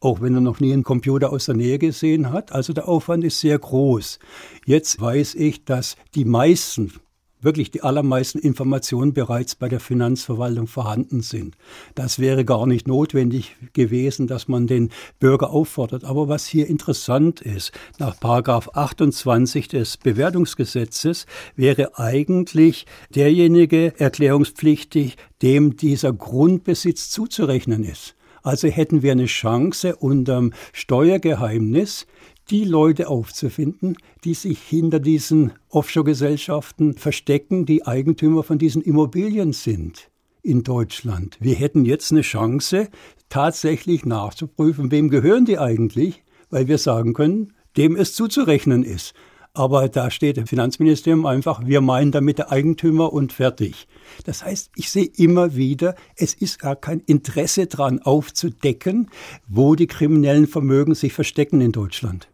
auch 0.00 0.20
wenn 0.20 0.34
er 0.34 0.40
noch 0.40 0.60
nie 0.60 0.72
einen 0.72 0.82
Computer 0.82 1.32
aus 1.32 1.46
der 1.46 1.56
Nähe 1.56 1.78
gesehen 1.78 2.32
hat. 2.32 2.52
Also 2.52 2.72
der 2.72 2.88
Aufwand 2.88 3.24
ist 3.24 3.40
sehr 3.40 3.58
groß. 3.58 4.18
Jetzt 4.66 5.00
weiß 5.00 5.34
ich, 5.34 5.64
dass 5.64 5.96
die 6.14 6.24
meisten, 6.24 6.92
wirklich 7.40 7.70
die 7.70 7.82
allermeisten 7.82 8.38
Informationen 8.38 9.12
bereits 9.12 9.54
bei 9.54 9.68
der 9.68 9.80
Finanzverwaltung 9.80 10.66
vorhanden 10.66 11.22
sind. 11.22 11.56
Das 11.94 12.18
wäre 12.18 12.44
gar 12.44 12.66
nicht 12.66 12.88
notwendig 12.88 13.56
gewesen, 13.72 14.26
dass 14.26 14.48
man 14.48 14.66
den 14.66 14.90
Bürger 15.20 15.50
auffordert. 15.50 16.04
Aber 16.04 16.28
was 16.28 16.46
hier 16.46 16.66
interessant 16.66 17.40
ist, 17.40 17.72
nach 17.98 18.18
Paragraph 18.18 18.70
28 18.72 19.68
des 19.68 19.96
Bewertungsgesetzes 19.96 21.26
wäre 21.54 21.98
eigentlich 21.98 22.86
derjenige 23.14 23.98
erklärungspflichtig, 23.98 25.16
dem 25.42 25.76
dieser 25.76 26.12
Grundbesitz 26.12 27.10
zuzurechnen 27.10 27.84
ist. 27.84 28.16
Also 28.42 28.68
hätten 28.68 29.02
wir 29.02 29.12
eine 29.12 29.26
Chance, 29.26 29.96
unterm 29.96 30.52
Steuergeheimnis 30.72 32.06
die 32.50 32.64
Leute 32.64 33.08
aufzufinden, 33.08 33.96
die 34.24 34.34
sich 34.34 34.60
hinter 34.60 35.00
diesen 35.00 35.52
Offshore-Gesellschaften 35.68 36.94
verstecken, 36.94 37.66
die 37.66 37.86
Eigentümer 37.86 38.42
von 38.42 38.58
diesen 38.58 38.82
Immobilien 38.82 39.52
sind 39.52 40.10
in 40.42 40.62
Deutschland. 40.62 41.36
Wir 41.40 41.54
hätten 41.56 41.84
jetzt 41.84 42.10
eine 42.10 42.22
Chance, 42.22 42.88
tatsächlich 43.28 44.06
nachzuprüfen, 44.06 44.90
wem 44.90 45.10
gehören 45.10 45.44
die 45.44 45.58
eigentlich, 45.58 46.22
weil 46.48 46.68
wir 46.68 46.78
sagen 46.78 47.12
können, 47.12 47.52
dem 47.76 47.96
es 47.96 48.14
zuzurechnen 48.14 48.82
ist. 48.82 49.14
Aber 49.58 49.88
da 49.88 50.08
steht 50.12 50.38
im 50.38 50.46
Finanzministerium 50.46 51.26
einfach, 51.26 51.66
wir 51.66 51.80
meinen 51.80 52.12
damit 52.12 52.38
der 52.38 52.52
Eigentümer 52.52 53.12
und 53.12 53.32
fertig. 53.32 53.88
Das 54.24 54.44
heißt, 54.44 54.70
ich 54.76 54.88
sehe 54.88 55.10
immer 55.16 55.56
wieder, 55.56 55.96
es 56.14 56.32
ist 56.32 56.60
gar 56.60 56.76
kein 56.76 57.00
Interesse 57.00 57.66
daran 57.66 57.98
aufzudecken, 57.98 59.10
wo 59.48 59.74
die 59.74 59.88
kriminellen 59.88 60.46
Vermögen 60.46 60.94
sich 60.94 61.12
verstecken 61.12 61.60
in 61.60 61.72
Deutschland. 61.72 62.28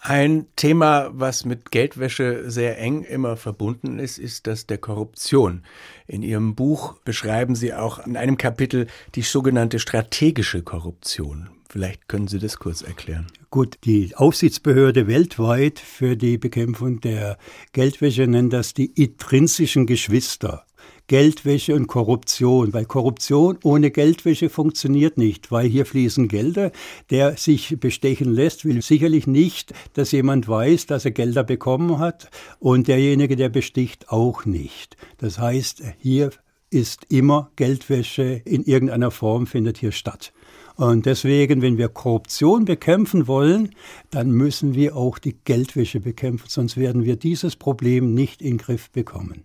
Ein 0.00 0.46
Thema, 0.56 1.10
was 1.12 1.44
mit 1.44 1.70
Geldwäsche 1.70 2.50
sehr 2.50 2.76
eng 2.76 3.04
immer 3.04 3.36
verbunden 3.36 4.00
ist, 4.00 4.18
ist 4.18 4.48
das 4.48 4.66
der 4.66 4.78
Korruption. 4.78 5.62
In 6.08 6.24
Ihrem 6.24 6.56
Buch 6.56 6.94
beschreiben 7.04 7.54
Sie 7.54 7.72
auch 7.72 8.04
in 8.04 8.16
einem 8.16 8.36
Kapitel 8.36 8.88
die 9.14 9.22
sogenannte 9.22 9.78
strategische 9.78 10.64
Korruption. 10.64 11.50
Vielleicht 11.76 12.08
können 12.08 12.26
Sie 12.26 12.38
das 12.38 12.58
kurz 12.58 12.80
erklären. 12.80 13.26
Gut, 13.50 13.76
die 13.84 14.16
Aufsichtsbehörde 14.16 15.08
weltweit 15.08 15.78
für 15.78 16.16
die 16.16 16.38
Bekämpfung 16.38 17.02
der 17.02 17.36
Geldwäsche 17.74 18.26
nennt 18.26 18.54
das 18.54 18.72
die 18.72 18.86
intrinsischen 18.86 19.84
Geschwister. 19.84 20.64
Geldwäsche 21.06 21.74
und 21.74 21.86
Korruption, 21.86 22.72
weil 22.72 22.86
Korruption 22.86 23.58
ohne 23.62 23.90
Geldwäsche 23.90 24.48
funktioniert 24.48 25.18
nicht, 25.18 25.52
weil 25.52 25.68
hier 25.68 25.84
fließen 25.84 26.28
Gelder. 26.28 26.72
Der 27.10 27.36
sich 27.36 27.78
bestechen 27.78 28.32
lässt, 28.32 28.64
will 28.64 28.80
sicherlich 28.80 29.26
nicht, 29.26 29.74
dass 29.92 30.12
jemand 30.12 30.48
weiß, 30.48 30.86
dass 30.86 31.04
er 31.04 31.10
Gelder 31.10 31.44
bekommen 31.44 31.98
hat 31.98 32.30
und 32.58 32.88
derjenige, 32.88 33.36
der 33.36 33.50
besticht, 33.50 34.08
auch 34.08 34.46
nicht. 34.46 34.96
Das 35.18 35.38
heißt, 35.38 35.82
hier 35.98 36.30
ist 36.70 37.04
immer 37.10 37.50
Geldwäsche 37.56 38.40
in 38.46 38.64
irgendeiner 38.64 39.10
Form 39.10 39.46
findet 39.46 39.76
hier 39.76 39.92
statt. 39.92 40.32
Und 40.76 41.06
deswegen, 41.06 41.62
wenn 41.62 41.78
wir 41.78 41.88
Korruption 41.88 42.66
bekämpfen 42.66 43.26
wollen, 43.26 43.70
dann 44.10 44.30
müssen 44.30 44.74
wir 44.74 44.94
auch 44.94 45.18
die 45.18 45.36
Geldwäsche 45.44 46.00
bekämpfen, 46.00 46.48
sonst 46.48 46.76
werden 46.76 47.04
wir 47.04 47.16
dieses 47.16 47.56
Problem 47.56 48.12
nicht 48.12 48.42
in 48.42 48.52
den 48.52 48.58
Griff 48.58 48.90
bekommen. 48.90 49.44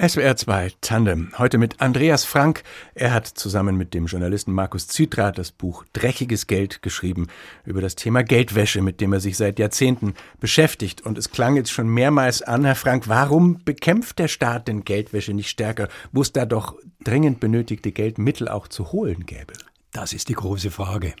SWR 0.00 0.36
2 0.36 0.70
Tandem. 0.80 1.32
Heute 1.38 1.58
mit 1.58 1.80
Andreas 1.80 2.24
Frank. 2.24 2.62
Er 2.94 3.12
hat 3.12 3.26
zusammen 3.26 3.76
mit 3.76 3.94
dem 3.94 4.06
Journalisten 4.06 4.52
Markus 4.52 4.86
Zytra 4.86 5.32
das 5.32 5.50
Buch 5.50 5.84
Dreckiges 5.92 6.46
Geld 6.46 6.82
geschrieben 6.82 7.26
über 7.64 7.80
das 7.80 7.96
Thema 7.96 8.22
Geldwäsche, 8.22 8.80
mit 8.80 9.00
dem 9.00 9.12
er 9.12 9.18
sich 9.18 9.36
seit 9.36 9.58
Jahrzehnten 9.58 10.14
beschäftigt. 10.38 11.04
Und 11.04 11.18
es 11.18 11.32
klang 11.32 11.56
jetzt 11.56 11.72
schon 11.72 11.88
mehrmals 11.88 12.42
an, 12.42 12.64
Herr 12.64 12.76
Frank, 12.76 13.08
warum 13.08 13.64
bekämpft 13.64 14.20
der 14.20 14.28
Staat 14.28 14.68
denn 14.68 14.84
Geldwäsche 14.84 15.34
nicht 15.34 15.48
stärker, 15.48 15.88
wo 16.12 16.22
es 16.22 16.32
da 16.32 16.46
doch 16.46 16.76
dringend 17.02 17.40
benötigte 17.40 17.90
Geldmittel 17.90 18.46
auch 18.46 18.68
zu 18.68 18.92
holen 18.92 19.26
gäbe? 19.26 19.54
Das 19.92 20.12
ist 20.12 20.28
die 20.28 20.34
große 20.34 20.70
Frage. 20.70 21.14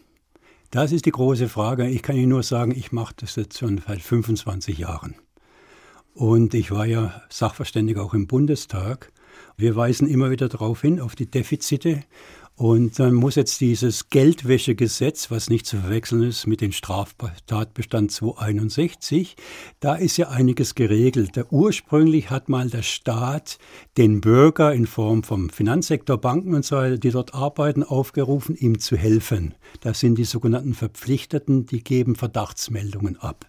Das 0.70 0.92
ist 0.92 1.06
die 1.06 1.10
große 1.10 1.48
Frage. 1.48 1.88
Ich 1.88 2.02
kann 2.02 2.16
Ihnen 2.16 2.28
nur 2.28 2.42
sagen, 2.42 2.72
ich 2.72 2.92
mache 2.92 3.14
das 3.16 3.36
jetzt 3.36 3.58
schon 3.58 3.80
seit 3.86 4.02
25 4.02 4.76
Jahren. 4.78 5.16
Und 6.12 6.52
ich 6.52 6.70
war 6.70 6.84
ja 6.84 7.22
Sachverständiger 7.30 8.02
auch 8.02 8.12
im 8.12 8.26
Bundestag. 8.26 9.10
Wir 9.56 9.76
weisen 9.76 10.06
immer 10.06 10.30
wieder 10.30 10.48
darauf 10.48 10.82
hin, 10.82 11.00
auf 11.00 11.14
die 11.14 11.30
Defizite. 11.30 12.04
Und 12.58 12.98
dann 12.98 13.14
muss 13.14 13.36
jetzt 13.36 13.60
dieses 13.60 14.10
Geldwäschegesetz, 14.10 15.30
was 15.30 15.48
nicht 15.48 15.64
zu 15.64 15.76
verwechseln 15.76 16.24
ist 16.24 16.48
mit 16.48 16.60
dem 16.60 16.72
Straftatbestand 16.72 18.10
261, 18.10 19.36
da 19.78 19.94
ist 19.94 20.16
ja 20.16 20.30
einiges 20.30 20.74
geregelt. 20.74 21.38
Ursprünglich 21.52 22.30
hat 22.30 22.48
mal 22.48 22.68
der 22.68 22.82
Staat 22.82 23.60
den 23.96 24.20
Bürger 24.20 24.74
in 24.74 24.88
Form 24.88 25.22
vom 25.22 25.50
Finanzsektor, 25.50 26.18
Banken 26.18 26.52
und 26.52 26.64
so 26.64 26.74
weiter, 26.74 26.98
die 26.98 27.12
dort 27.12 27.32
arbeiten, 27.32 27.84
aufgerufen, 27.84 28.56
ihm 28.56 28.80
zu 28.80 28.96
helfen. 28.96 29.54
Das 29.80 30.00
sind 30.00 30.16
die 30.18 30.24
sogenannten 30.24 30.74
Verpflichteten, 30.74 31.64
die 31.64 31.84
geben 31.84 32.16
Verdachtsmeldungen 32.16 33.18
ab. 33.18 33.46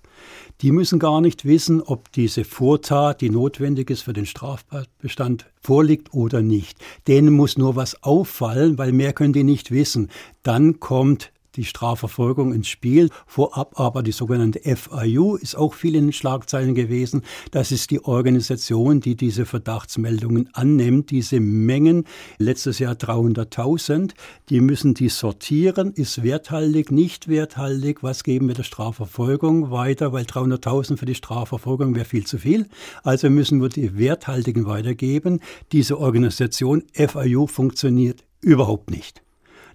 Die 0.61 0.71
müssen 0.71 0.99
gar 0.99 1.21
nicht 1.21 1.45
wissen, 1.45 1.81
ob 1.81 2.11
diese 2.11 2.43
Vortat, 2.43 3.21
die 3.21 3.29
notwendig 3.29 3.89
ist 3.89 4.01
für 4.01 4.13
den 4.13 4.25
Strafbestand, 4.25 5.45
vorliegt 5.61 6.13
oder 6.13 6.41
nicht. 6.41 6.77
Denen 7.07 7.33
muss 7.33 7.57
nur 7.57 7.75
was 7.75 8.03
auffallen, 8.03 8.77
weil 8.77 8.91
mehr 8.91 9.13
können 9.13 9.33
die 9.33 9.43
nicht 9.43 9.71
wissen. 9.71 10.09
Dann 10.43 10.79
kommt 10.79 11.31
die 11.55 11.65
Strafverfolgung 11.65 12.53
ins 12.53 12.67
Spiel. 12.67 13.09
Vorab 13.25 13.79
aber 13.79 14.03
die 14.03 14.11
sogenannte 14.11 14.59
FIU 14.63 15.35
ist 15.35 15.55
auch 15.55 15.73
viel 15.73 15.95
in 15.95 16.07
den 16.07 16.13
Schlagzeilen 16.13 16.75
gewesen. 16.75 17.23
Das 17.51 17.71
ist 17.71 17.91
die 17.91 18.03
Organisation, 18.03 18.99
die 18.99 19.15
diese 19.15 19.45
Verdachtsmeldungen 19.45 20.49
annimmt. 20.53 21.11
Diese 21.11 21.39
Mengen, 21.39 22.05
letztes 22.37 22.79
Jahr 22.79 22.93
300.000, 22.93 24.11
die 24.49 24.61
müssen 24.61 24.93
die 24.93 25.09
sortieren. 25.09 25.93
Ist 25.93 26.23
werthaltig, 26.23 26.91
nicht 26.91 27.27
werthaltig? 27.27 28.03
Was 28.03 28.23
geben 28.23 28.47
wir 28.47 28.55
der 28.55 28.63
Strafverfolgung 28.63 29.71
weiter? 29.71 30.13
Weil 30.13 30.25
300.000 30.25 30.97
für 30.97 31.05
die 31.05 31.15
Strafverfolgung 31.15 31.95
wäre 31.95 32.05
viel 32.05 32.25
zu 32.25 32.37
viel. 32.37 32.67
Also 33.03 33.29
müssen 33.29 33.61
wir 33.61 33.69
die 33.69 33.97
werthaltigen 33.97 34.65
weitergeben. 34.65 35.39
Diese 35.71 35.99
Organisation 35.99 36.83
FIU 36.93 37.47
funktioniert 37.47 38.23
überhaupt 38.41 38.91
nicht. 38.91 39.21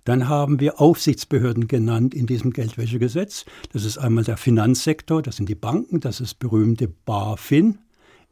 Dann 0.05 0.29
haben 0.29 0.61
wir 0.61 0.81
Aufsichtsbehörden 0.81 1.67
genannt 1.67 2.14
in 2.14 2.27
diesem 2.27 2.53
Geldwäschegesetz. 2.53 3.45
Das 3.73 3.85
ist 3.85 3.99
einmal 3.99 4.25
der 4.25 4.37
Finanzsektor, 4.37 5.23
das 5.23 5.37
sind 5.37 5.49
die 5.49 5.55
Banken, 5.55 6.01
das 6.01 6.21
ist 6.21 6.38
berühmte 6.38 6.88
BaFin 6.88 7.79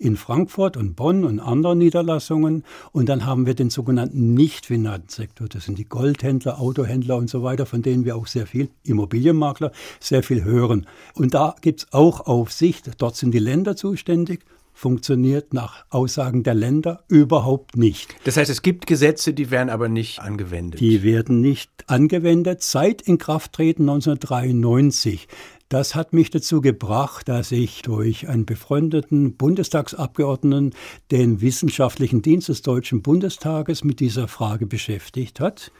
in 0.02 0.16
Frankfurt 0.16 0.76
und 0.76 0.96
Bonn 0.96 1.24
und 1.24 1.38
anderen 1.38 1.78
Niederlassungen. 1.78 2.64
Und 2.90 3.08
dann 3.08 3.24
haben 3.24 3.46
wir 3.46 3.54
den 3.54 3.70
sogenannten 3.70 4.34
Nicht-Finanzsektor. 4.34 5.48
Das 5.48 5.64
sind 5.64 5.78
die 5.78 5.84
Goldhändler, 5.84 6.60
Autohändler 6.60 7.16
und 7.16 7.30
so 7.30 7.42
weiter, 7.42 7.66
von 7.66 7.82
denen 7.82 8.04
wir 8.04 8.16
auch 8.16 8.26
sehr 8.26 8.46
viel, 8.46 8.68
Immobilienmakler, 8.84 9.70
sehr 10.00 10.22
viel 10.22 10.42
hören. 10.42 10.86
Und 11.14 11.34
da 11.34 11.54
gibt 11.60 11.80
es 11.80 11.92
auch 11.92 12.26
Aufsicht. 12.26 12.90
Dort 12.98 13.16
sind 13.16 13.32
die 13.32 13.38
Länder 13.38 13.76
zuständig 13.76 14.44
funktioniert 14.72 15.54
nach 15.54 15.84
Aussagen 15.90 16.42
der 16.42 16.54
Länder 16.54 17.04
überhaupt 17.08 17.76
nicht. 17.76 18.14
Das 18.24 18.36
heißt, 18.36 18.50
es 18.50 18.62
gibt 18.62 18.86
Gesetze, 18.86 19.34
die 19.34 19.50
werden 19.50 19.70
aber 19.70 19.88
nicht 19.88 20.20
angewendet. 20.20 20.80
Die 20.80 21.02
werden 21.02 21.40
nicht 21.40 21.70
angewendet 21.86 22.62
seit 22.62 23.02
Inkrafttreten 23.02 23.88
1993. 23.88 25.28
Das 25.72 25.94
hat 25.94 26.12
mich 26.12 26.28
dazu 26.28 26.60
gebracht, 26.60 27.28
dass 27.30 27.50
ich 27.50 27.80
durch 27.80 28.28
einen 28.28 28.44
befreundeten 28.44 29.36
Bundestagsabgeordneten 29.36 30.74
den 31.10 31.40
wissenschaftlichen 31.40 32.20
Dienst 32.20 32.50
des 32.50 32.60
Deutschen 32.60 33.00
Bundestages 33.00 33.82
mit 33.82 33.98
dieser 33.98 34.28
Frage 34.28 34.66
beschäftigt 34.66 35.40
hat. 35.40 35.72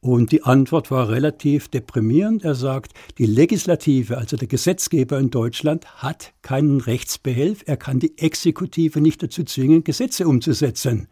Und 0.00 0.30
die 0.30 0.44
Antwort 0.44 0.90
war 0.90 1.08
relativ 1.08 1.68
deprimierend. 1.68 2.44
Er 2.44 2.54
sagt, 2.54 2.92
die 3.18 3.26
Legislative, 3.26 4.16
also 4.16 4.36
der 4.36 4.46
Gesetzgeber 4.46 5.18
in 5.18 5.30
Deutschland, 5.30 5.86
hat 6.02 6.32
keinen 6.42 6.80
Rechtsbehelf. 6.80 7.64
Er 7.66 7.76
kann 7.76 7.98
die 7.98 8.16
Exekutive 8.16 9.00
nicht 9.00 9.22
dazu 9.22 9.42
zwingen, 9.42 9.82
Gesetze 9.82 10.28
umzusetzen. 10.28 11.08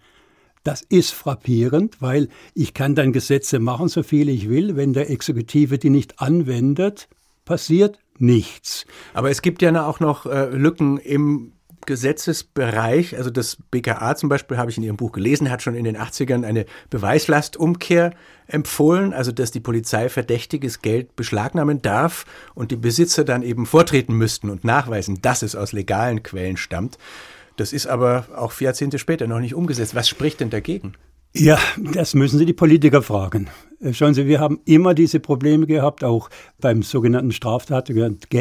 Das 0.62 0.82
ist 0.82 1.10
frappierend, 1.10 2.00
weil 2.00 2.28
ich 2.54 2.74
kann 2.74 2.94
dann 2.94 3.12
Gesetze 3.12 3.58
machen, 3.58 3.88
so 3.88 4.02
viel 4.02 4.28
ich 4.28 4.48
will. 4.48 4.76
Wenn 4.76 4.92
der 4.92 5.10
Exekutive 5.10 5.78
die 5.78 5.90
nicht 5.90 6.20
anwendet, 6.20 7.08
passiert 7.44 7.98
nichts. 8.18 8.84
Aber 9.14 9.30
es 9.30 9.42
gibt 9.42 9.62
ja 9.62 9.86
auch 9.86 10.00
noch 10.00 10.26
äh, 10.26 10.46
Lücken 10.50 10.98
im 10.98 11.52
Gesetzesbereich, 11.86 13.16
also 13.16 13.30
das 13.30 13.56
BKA 13.70 14.16
zum 14.16 14.28
Beispiel, 14.28 14.58
habe 14.58 14.70
ich 14.70 14.76
in 14.76 14.82
Ihrem 14.82 14.96
Buch 14.96 15.12
gelesen, 15.12 15.50
hat 15.50 15.62
schon 15.62 15.74
in 15.74 15.84
den 15.84 15.96
80ern 15.96 16.44
eine 16.44 16.66
Beweislastumkehr 16.90 18.12
empfohlen, 18.46 19.12
also 19.12 19.32
dass 19.32 19.50
die 19.50 19.60
Polizei 19.60 20.08
verdächtiges 20.08 20.82
Geld 20.82 21.16
beschlagnahmen 21.16 21.82
darf 21.82 22.26
und 22.54 22.70
die 22.70 22.76
Besitzer 22.76 23.24
dann 23.24 23.42
eben 23.42 23.66
vortreten 23.66 24.14
müssten 24.14 24.50
und 24.50 24.64
nachweisen, 24.64 25.22
dass 25.22 25.42
es 25.42 25.56
aus 25.56 25.72
legalen 25.72 26.22
Quellen 26.22 26.56
stammt. 26.56 26.98
Das 27.56 27.72
ist 27.72 27.86
aber 27.86 28.26
auch 28.36 28.52
vier 28.52 28.66
Jahrzehnte 28.66 28.98
später 28.98 29.26
noch 29.26 29.40
nicht 29.40 29.54
umgesetzt. 29.54 29.94
Was 29.94 30.08
spricht 30.08 30.40
denn 30.40 30.50
dagegen? 30.50 30.94
Ja, 31.32 31.58
das 31.76 32.14
müssen 32.14 32.38
Sie 32.38 32.46
die 32.46 32.52
Politiker 32.52 33.02
fragen. 33.02 33.48
Äh, 33.80 33.92
schauen 33.92 34.14
Sie, 34.14 34.26
wir 34.26 34.40
haben 34.40 34.60
immer 34.64 34.94
diese 34.94 35.20
Probleme 35.20 35.66
gehabt, 35.66 36.04
auch 36.04 36.30
beim 36.60 36.82
sogenannten 36.82 37.32
Straftat, 37.32 37.92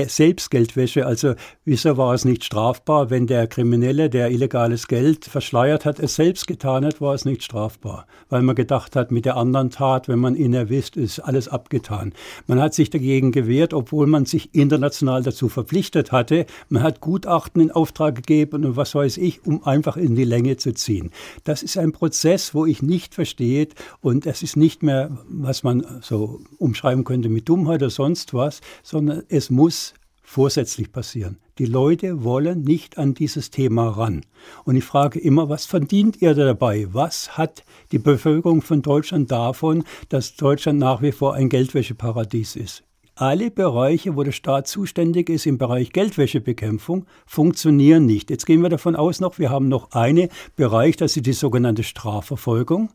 Selbstgeldwäsche. 0.07 1.05
Also 1.05 1.35
wieso 1.65 1.97
war 1.97 2.13
es 2.13 2.25
nicht 2.25 2.43
strafbar, 2.43 3.09
wenn 3.09 3.27
der 3.27 3.47
Kriminelle, 3.47 4.09
der 4.09 4.31
illegales 4.31 4.87
Geld 4.87 5.25
verschleiert 5.25 5.85
hat, 5.85 5.99
es 5.99 6.15
selbst 6.15 6.47
getan 6.47 6.85
hat, 6.85 7.01
war 7.01 7.13
es 7.13 7.25
nicht 7.25 7.43
strafbar, 7.43 8.07
weil 8.29 8.41
man 8.41 8.55
gedacht 8.55 8.95
hat, 8.95 9.11
mit 9.11 9.25
der 9.25 9.37
anderen 9.37 9.69
Tat, 9.69 10.07
wenn 10.07 10.19
man 10.19 10.35
ihn 10.35 10.53
erwischt, 10.53 10.95
ist 10.95 11.19
alles 11.19 11.47
abgetan. 11.47 12.13
Man 12.47 12.61
hat 12.61 12.73
sich 12.73 12.89
dagegen 12.89 13.31
gewehrt, 13.31 13.73
obwohl 13.73 14.07
man 14.07 14.25
sich 14.25 14.55
international 14.55 15.23
dazu 15.23 15.49
verpflichtet 15.49 16.11
hatte. 16.11 16.45
Man 16.69 16.83
hat 16.83 17.01
Gutachten 17.01 17.61
in 17.61 17.71
Auftrag 17.71 18.15
gegeben 18.15 18.65
und 18.65 18.77
was 18.77 18.95
weiß 18.95 19.17
ich, 19.17 19.45
um 19.45 19.63
einfach 19.63 19.97
in 19.97 20.15
die 20.15 20.23
Länge 20.23 20.57
zu 20.57 20.73
ziehen. 20.73 21.11
Das 21.43 21.63
ist 21.63 21.77
ein 21.77 21.91
Prozess, 21.91 22.53
wo 22.53 22.65
ich 22.65 22.81
nicht 22.81 23.13
verstehe 23.13 23.67
und 24.01 24.25
es 24.25 24.43
ist 24.43 24.55
nicht 24.55 24.83
mehr 24.83 25.09
was 25.27 25.63
man 25.63 25.85
so 26.01 26.41
umschreiben 26.57 27.03
könnte 27.03 27.29
mit 27.29 27.49
Dummheit 27.49 27.81
oder 27.81 27.89
sonst 27.89 28.33
was, 28.33 28.61
sondern 28.83 29.23
es 29.29 29.49
muss 29.49 29.93
vorsätzlich 30.21 30.91
passieren. 30.91 31.37
Die 31.57 31.65
Leute 31.65 32.23
wollen 32.23 32.63
nicht 32.63 32.97
an 32.97 33.13
dieses 33.13 33.49
Thema 33.49 33.87
ran. 33.87 34.25
Und 34.65 34.75
ich 34.75 34.83
frage 34.83 35.19
immer, 35.19 35.47
was 35.47 35.65
verdient 35.65 36.21
ihr 36.21 36.33
dabei? 36.33 36.87
Was 36.91 37.37
hat 37.37 37.63
die 37.91 37.99
Bevölkerung 37.99 38.61
von 38.61 38.81
Deutschland 38.81 39.31
davon, 39.31 39.85
dass 40.09 40.35
Deutschland 40.35 40.79
nach 40.79 41.01
wie 41.01 41.13
vor 41.13 41.35
ein 41.35 41.47
Geldwäscheparadies 41.47 42.57
ist? 42.57 42.83
Alle 43.17 43.49
Bereiche, 43.49 44.17
wo 44.17 44.23
der 44.23 44.33
Staat 44.33 44.67
zuständig 44.67 45.29
ist 45.29 45.45
im 45.45 45.57
Bereich 45.57 45.93
Geldwäschebekämpfung, 45.93 47.05
funktionieren 47.25 48.05
nicht. 48.05 48.29
Jetzt 48.29 48.45
gehen 48.45 48.61
wir 48.61 48.67
davon 48.67 48.97
aus 48.97 49.21
noch, 49.21 49.39
wir 49.39 49.49
haben 49.49 49.69
noch 49.69 49.91
einen 49.91 50.27
Bereich, 50.57 50.97
das 50.97 51.15
ist 51.15 51.25
die 51.25 51.31
sogenannte 51.31 51.83
Strafverfolgung. 51.83 52.89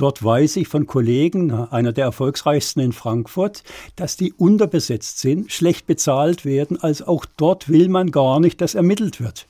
Dort 0.00 0.24
weiß 0.24 0.56
ich 0.56 0.66
von 0.66 0.86
Kollegen, 0.86 1.52
einer 1.52 1.92
der 1.92 2.06
erfolgsreichsten 2.06 2.80
in 2.80 2.92
Frankfurt, 2.92 3.62
dass 3.96 4.16
die 4.16 4.32
unterbesetzt 4.32 5.18
sind, 5.18 5.52
schlecht 5.52 5.86
bezahlt 5.86 6.46
werden. 6.46 6.80
Also 6.80 7.06
auch 7.06 7.26
dort 7.36 7.68
will 7.68 7.90
man 7.90 8.10
gar 8.10 8.40
nicht, 8.40 8.62
dass 8.62 8.74
ermittelt 8.74 9.20
wird. 9.20 9.46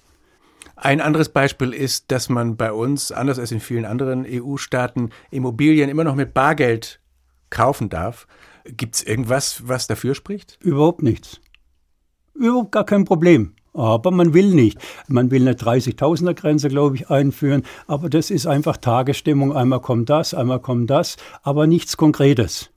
Ein 0.74 1.00
anderes 1.00 1.28
Beispiel 1.28 1.72
ist, 1.72 2.10
dass 2.10 2.28
man 2.28 2.56
bei 2.56 2.72
uns, 2.72 3.12
anders 3.12 3.38
als 3.38 3.52
in 3.52 3.60
vielen 3.60 3.84
anderen 3.84 4.26
EU-Staaten, 4.28 5.10
Immobilien 5.30 5.88
immer 5.88 6.02
noch 6.02 6.16
mit 6.16 6.34
Bargeld 6.34 6.98
kaufen 7.50 7.88
darf. 7.88 8.26
Gibt 8.64 8.96
es 8.96 9.04
irgendwas, 9.04 9.68
was 9.68 9.86
dafür 9.86 10.16
spricht? 10.16 10.58
Überhaupt 10.60 11.00
nichts. 11.00 11.40
Überhaupt 12.34 12.72
gar 12.72 12.84
kein 12.84 13.04
Problem. 13.04 13.54
Aber 13.80 14.10
man 14.10 14.34
will 14.34 14.54
nicht. 14.54 14.78
Man 15.08 15.30
will 15.30 15.40
eine 15.40 15.54
30.000er 15.54 16.34
Grenze, 16.34 16.68
glaube 16.68 16.96
ich, 16.96 17.08
einführen. 17.08 17.62
Aber 17.86 18.10
das 18.10 18.30
ist 18.30 18.46
einfach 18.46 18.76
Tagesstimmung. 18.76 19.56
Einmal 19.56 19.80
kommt 19.80 20.10
das, 20.10 20.34
einmal 20.34 20.60
kommt 20.60 20.90
das, 20.90 21.16
aber 21.42 21.66
nichts 21.66 21.96
Konkretes. 21.96 22.68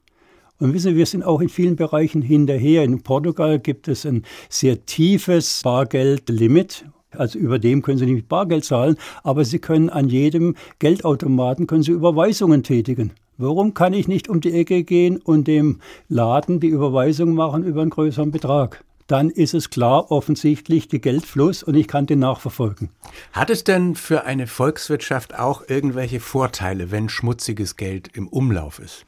Und 0.58 0.72
wissen 0.72 0.92
Sie, 0.92 0.96
wir 0.96 1.04
sind 1.04 1.22
auch 1.22 1.42
in 1.42 1.50
vielen 1.50 1.76
Bereichen 1.76 2.22
hinterher. 2.22 2.84
In 2.84 3.02
Portugal 3.02 3.58
gibt 3.58 3.86
es 3.86 4.06
ein 4.06 4.22
sehr 4.48 4.86
tiefes 4.86 5.60
Bargeldlimit. 5.62 6.86
Also 7.10 7.38
über 7.38 7.58
dem 7.58 7.82
können 7.82 7.98
Sie 7.98 8.06
nicht 8.06 8.28
Bargeld 8.28 8.64
zahlen, 8.64 8.96
aber 9.22 9.44
Sie 9.44 9.58
können 9.58 9.90
an 9.90 10.08
jedem 10.08 10.56
Geldautomaten 10.78 11.66
können 11.66 11.82
Sie 11.82 11.92
Überweisungen 11.92 12.62
tätigen. 12.62 13.12
Warum 13.36 13.74
kann 13.74 13.92
ich 13.92 14.08
nicht 14.08 14.30
um 14.30 14.40
die 14.40 14.52
Ecke 14.52 14.84
gehen 14.84 15.18
und 15.18 15.48
dem 15.48 15.80
Laden 16.08 16.60
die 16.60 16.68
Überweisung 16.68 17.34
machen 17.34 17.62
über 17.62 17.82
einen 17.82 17.90
größeren 17.90 18.30
Betrag? 18.30 18.82
Dann 19.06 19.30
ist 19.30 19.54
es 19.54 19.70
klar 19.70 20.10
offensichtlich 20.10 20.88
die 20.88 21.00
Geldfluss 21.00 21.62
und 21.62 21.74
ich 21.74 21.88
kann 21.88 22.06
den 22.06 22.20
nachverfolgen. 22.20 22.90
Hat 23.32 23.50
es 23.50 23.64
denn 23.64 23.94
für 23.94 24.24
eine 24.24 24.46
Volkswirtschaft 24.46 25.38
auch 25.38 25.62
irgendwelche 25.68 26.20
Vorteile, 26.20 26.90
wenn 26.90 27.08
schmutziges 27.08 27.76
Geld 27.76 28.08
im 28.16 28.28
Umlauf 28.28 28.78
ist? 28.78 29.04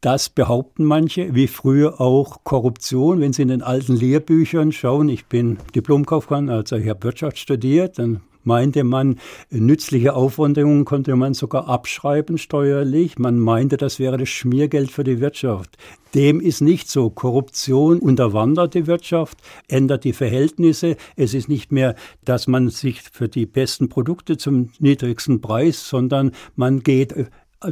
Das 0.00 0.28
behaupten 0.28 0.84
manche, 0.84 1.34
wie 1.34 1.46
früher 1.46 1.98
auch 1.98 2.44
Korruption. 2.44 3.20
Wenn 3.20 3.32
Sie 3.32 3.40
in 3.40 3.48
den 3.48 3.62
alten 3.62 3.96
Lehrbüchern 3.96 4.70
schauen, 4.70 5.08
ich 5.08 5.24
bin 5.26 5.56
Diplomkaufmann, 5.74 6.50
also 6.50 6.76
ich 6.76 6.88
habe 6.90 7.02
Wirtschaft 7.04 7.38
studiert, 7.38 7.98
dann 7.98 8.20
meinte 8.44 8.84
man, 8.84 9.18
nützliche 9.50 10.14
Aufwandungen 10.14 10.84
konnte 10.84 11.16
man 11.16 11.34
sogar 11.34 11.68
abschreiben 11.68 12.38
steuerlich. 12.38 13.18
Man 13.18 13.38
meinte, 13.38 13.76
das 13.76 13.98
wäre 13.98 14.18
das 14.18 14.28
Schmiergeld 14.28 14.90
für 14.90 15.04
die 15.04 15.20
Wirtschaft. 15.20 15.76
Dem 16.14 16.40
ist 16.40 16.60
nicht 16.60 16.88
so. 16.88 17.10
Korruption 17.10 17.98
unterwandert 17.98 18.74
die 18.74 18.86
Wirtschaft, 18.86 19.38
ändert 19.66 20.04
die 20.04 20.12
Verhältnisse. 20.12 20.96
Es 21.16 21.34
ist 21.34 21.48
nicht 21.48 21.72
mehr, 21.72 21.96
dass 22.24 22.46
man 22.46 22.68
sich 22.68 23.02
für 23.02 23.28
die 23.28 23.46
besten 23.46 23.88
Produkte 23.88 24.36
zum 24.36 24.70
niedrigsten 24.78 25.40
Preis, 25.40 25.88
sondern 25.88 26.30
man 26.54 26.84
geht 26.84 27.14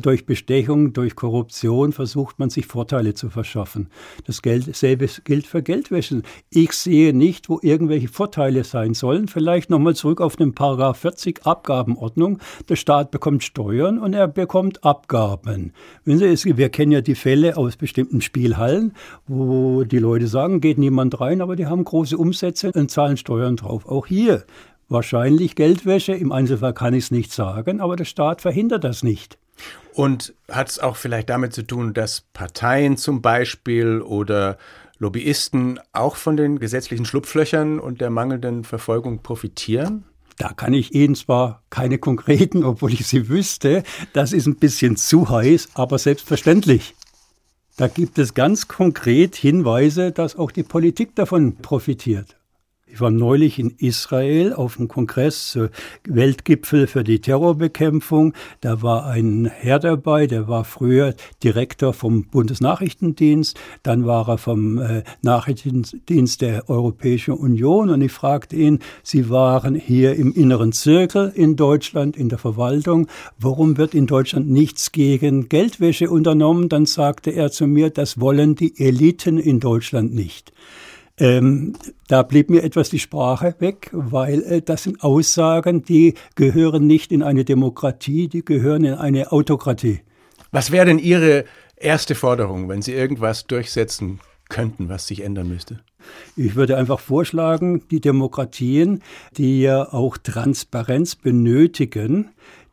durch 0.00 0.26
Bestechung, 0.26 0.92
durch 0.92 1.14
Korruption 1.16 1.92
versucht 1.92 2.38
man 2.38 2.50
sich 2.50 2.66
Vorteile 2.66 3.14
zu 3.14 3.31
verschaffen. 3.31 3.88
Das 4.26 4.42
Geld, 4.42 4.74
selbe 4.74 5.07
gilt 5.24 5.46
für 5.46 5.62
Geldwäsche. 5.62 6.22
Ich 6.50 6.72
sehe 6.72 7.12
nicht, 7.12 7.48
wo 7.48 7.59
irgendwelche 7.62 8.09
Vorteile 8.09 8.64
sein 8.64 8.94
sollen. 8.94 9.28
Vielleicht 9.28 9.70
nochmal 9.70 9.94
zurück 9.94 10.20
auf 10.20 10.37
den 10.37 10.55
Paragraph 10.55 10.98
40 10.98 11.46
Abgabenordnung. 11.46 12.38
Der 12.68 12.76
Staat 12.76 13.11
bekommt 13.11 13.42
Steuern 13.42 13.98
und 13.98 14.14
er 14.14 14.28
bekommt 14.28 14.85
Abgaben. 14.85 15.72
Sie, 16.05 16.57
wir 16.57 16.68
kennen 16.68 16.92
ja 16.92 17.00
die 17.00 17.14
Fälle 17.14 17.57
aus 17.57 17.76
bestimmten 17.76 18.20
Spielhallen, 18.20 18.94
wo 19.26 19.85
die 19.85 19.98
Leute 19.98 20.26
sagen, 20.26 20.61
geht 20.61 20.78
niemand 20.78 21.20
rein, 21.20 21.40
aber 21.40 21.57
die 21.57 21.66
haben 21.66 21.85
große 21.85 22.16
Umsätze 22.16 22.72
und 22.72 22.90
zahlen 22.90 23.16
Steuern 23.16 23.57
drauf. 23.57 23.87
Auch 23.87 24.07
hier 24.07 24.44
wahrscheinlich 24.92 25.57
Geldwäsche. 25.57 26.12
Im 26.12 26.33
Einzelfall 26.33 26.74
kann 26.74 26.94
ich 26.94 27.05
es 27.05 27.11
nicht 27.11 27.33
sagen, 27.33 27.81
aber 27.81 27.96
der 27.96 28.05
Staat 28.05 28.42
verhindert 28.42 28.85
das 28.85 29.02
nicht. 29.02 29.38
Und 29.95 30.35
hat 30.51 30.71
es 30.71 30.79
auch 30.79 30.97
vielleicht 30.97 31.29
damit 31.29 31.53
zu 31.53 31.62
tun, 31.62 31.93
dass 31.93 32.23
Parteien 32.33 32.97
zum 32.97 33.21
Beispiel 33.21 34.01
oder 34.01 34.57
Lobbyisten 34.99 35.81
auch 35.93 36.17
von 36.17 36.37
den 36.37 36.59
gesetzlichen 36.59 37.05
Schlupflöchern 37.05 37.79
und 37.79 38.01
der 38.01 38.11
mangelnden 38.11 38.65
Verfolgung 38.65 39.23
profitieren? 39.23 40.05
Da 40.38 40.53
kann 40.53 40.73
ich 40.73 40.95
Ihnen 40.95 41.15
zwar 41.15 41.62
keine 41.71 41.99
konkreten, 41.99 42.65
obwohl 42.65 42.93
ich 42.93 43.07
sie 43.07 43.29
wüsste, 43.29 43.83
das 44.12 44.33
ist 44.33 44.47
ein 44.47 44.57
bisschen 44.57 44.97
zu 44.97 45.29
heiß, 45.29 45.71
aber 45.75 45.99
selbstverständlich. 45.99 46.95
Da 47.77 47.88
gibt 47.88 48.19
es 48.19 48.35
ganz 48.35 48.69
konkret 48.69 49.35
Hinweise, 49.35 50.12
dass 50.12 50.37
auch 50.37 50.51
die 50.51 50.62
Politik 50.62 51.15
davon 51.17 51.57
profitiert. 51.57 52.37
Ich 52.92 53.00
war 53.00 53.11
neulich 53.11 53.59
in 53.59 53.70
Israel 53.78 54.52
auf 54.52 54.76
dem 54.76 54.87
Kongress, 54.87 55.57
äh, 55.57 55.70
Weltgipfel 56.07 56.87
für 56.87 57.02
die 57.02 57.22
Terrorbekämpfung. 57.22 58.35
Da 58.61 58.83
war 58.83 59.07
ein 59.07 59.46
Herr 59.46 59.78
dabei, 59.78 60.26
der 60.26 60.46
war 60.46 60.64
früher 60.64 61.14
Direktor 61.42 61.94
vom 61.94 62.24
Bundesnachrichtendienst, 62.24 63.59
dann 63.83 64.05
war 64.05 64.28
er 64.28 64.37
vom 64.37 64.76
äh, 64.76 65.05
Nachrichtendienst 65.22 66.42
der 66.42 66.68
Europäischen 66.68 67.33
Union 67.33 67.88
und 67.88 68.02
ich 68.02 68.12
fragte 68.12 68.57
ihn, 68.57 68.81
Sie 69.02 69.31
waren 69.31 69.74
hier 69.74 70.14
im 70.14 70.35
inneren 70.35 70.72
Zirkel 70.72 71.33
in 71.35 71.57
Deutschland, 71.57 72.14
in 72.18 72.28
der 72.28 72.38
Verwaltung, 72.38 73.09
warum 73.38 73.78
wird 73.78 73.94
in 73.94 74.07
Deutschland 74.07 74.50
nichts 74.50 74.92
gegen 74.92 75.48
Geldwäsche 75.48 76.11
unternommen? 76.11 76.68
Dann 76.68 76.85
sagte 76.85 77.31
er 77.31 77.50
zu 77.50 77.66
mir, 77.66 77.88
das 77.88 78.20
wollen 78.20 78.55
die 78.55 78.78
Eliten 78.78 79.38
in 79.38 79.61
Deutschland 79.61 80.14
nicht. 80.14 80.52
Ähm, 81.23 81.75
da 82.09 82.25
blieb 82.25 82.51
mir 82.51 82.65
etwas 82.65 82.91
die 82.91 82.99
Sprache 82.99 83.55
weg, 83.61 83.91
weil 83.93 84.43
äh, 84.43 84.61
das 84.61 84.83
sind 84.83 85.05
Aussagen, 85.05 85.85
die 85.85 86.15
gehören 86.35 86.89
nicht 86.89 87.13
in 87.13 87.23
eine 87.23 87.45
Demokratie, 87.45 88.27
die 88.27 88.45
gehören 88.45 88.83
in 88.83 88.95
eine 88.95 89.31
Autokratie. 89.31 90.01
Was 90.51 90.73
wäre 90.73 90.87
denn 90.87 90.99
Ihre 90.99 91.45
erste 91.77 92.17
Forderung, 92.17 92.69
wenn 92.69 92.83
Sie 92.83 92.93
irgendwas 92.93 93.47
durchsetzen 93.47 94.19
könnten, 94.49 94.89
was 94.89 95.07
sich 95.07 95.23
ändern 95.23 95.47
müsste? 95.47 95.79
Ich 96.37 96.57
würde 96.57 96.77
einfach 96.77 96.99
vorschlagen, 96.99 97.87
die 97.93 98.01
Demokratien, 98.01 99.01
die 99.37 99.63
ja 99.63 99.93
auch 99.93 100.19
Transparenz 100.19 101.15
benötigen, 101.15 102.31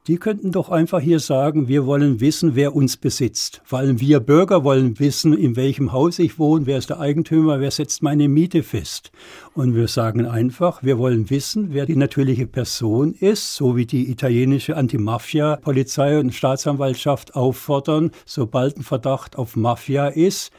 die 0.09 0.17
könnten 0.17 0.51
doch 0.51 0.69
einfach 0.69 1.01
hier 1.01 1.19
sagen, 1.19 1.67
wir 1.67 1.85
wollen 1.85 2.19
wissen, 2.19 2.55
wer 2.55 2.75
uns 2.75 2.97
besitzt. 2.97 3.61
Vor 3.63 3.77
allem 3.77 3.99
wir 3.99 4.19
Bürger 4.19 4.63
wollen 4.63 4.97
wissen, 4.97 5.37
in 5.37 5.55
welchem 5.55 5.91
Haus 5.91 6.17
ich 6.17 6.39
wohne, 6.39 6.65
wer 6.65 6.79
ist 6.79 6.89
der 6.89 6.99
Eigentümer, 6.99 7.59
wer 7.59 7.69
setzt 7.69 8.01
meine 8.01 8.27
Miete 8.27 8.63
fest. 8.63 9.11
Und 9.53 9.75
wir 9.75 9.87
sagen 9.87 10.25
einfach, 10.25 10.81
wir 10.81 10.97
wollen 10.97 11.29
wissen, 11.29 11.75
wer 11.75 11.85
die 11.85 11.95
natürliche 11.95 12.47
Person 12.47 13.13
ist, 13.13 13.53
so 13.53 13.77
wie 13.77 13.85
die 13.85 14.09
italienische 14.09 14.75
Antimafia-Polizei 14.75 16.19
und 16.19 16.33
Staatsanwaltschaft 16.33 17.35
auffordern, 17.35 18.09
sobald 18.25 18.77
ein 18.77 18.83
Verdacht 18.83 19.37
auf 19.37 19.55
Mafia 19.55 20.07
ist, 20.07 20.49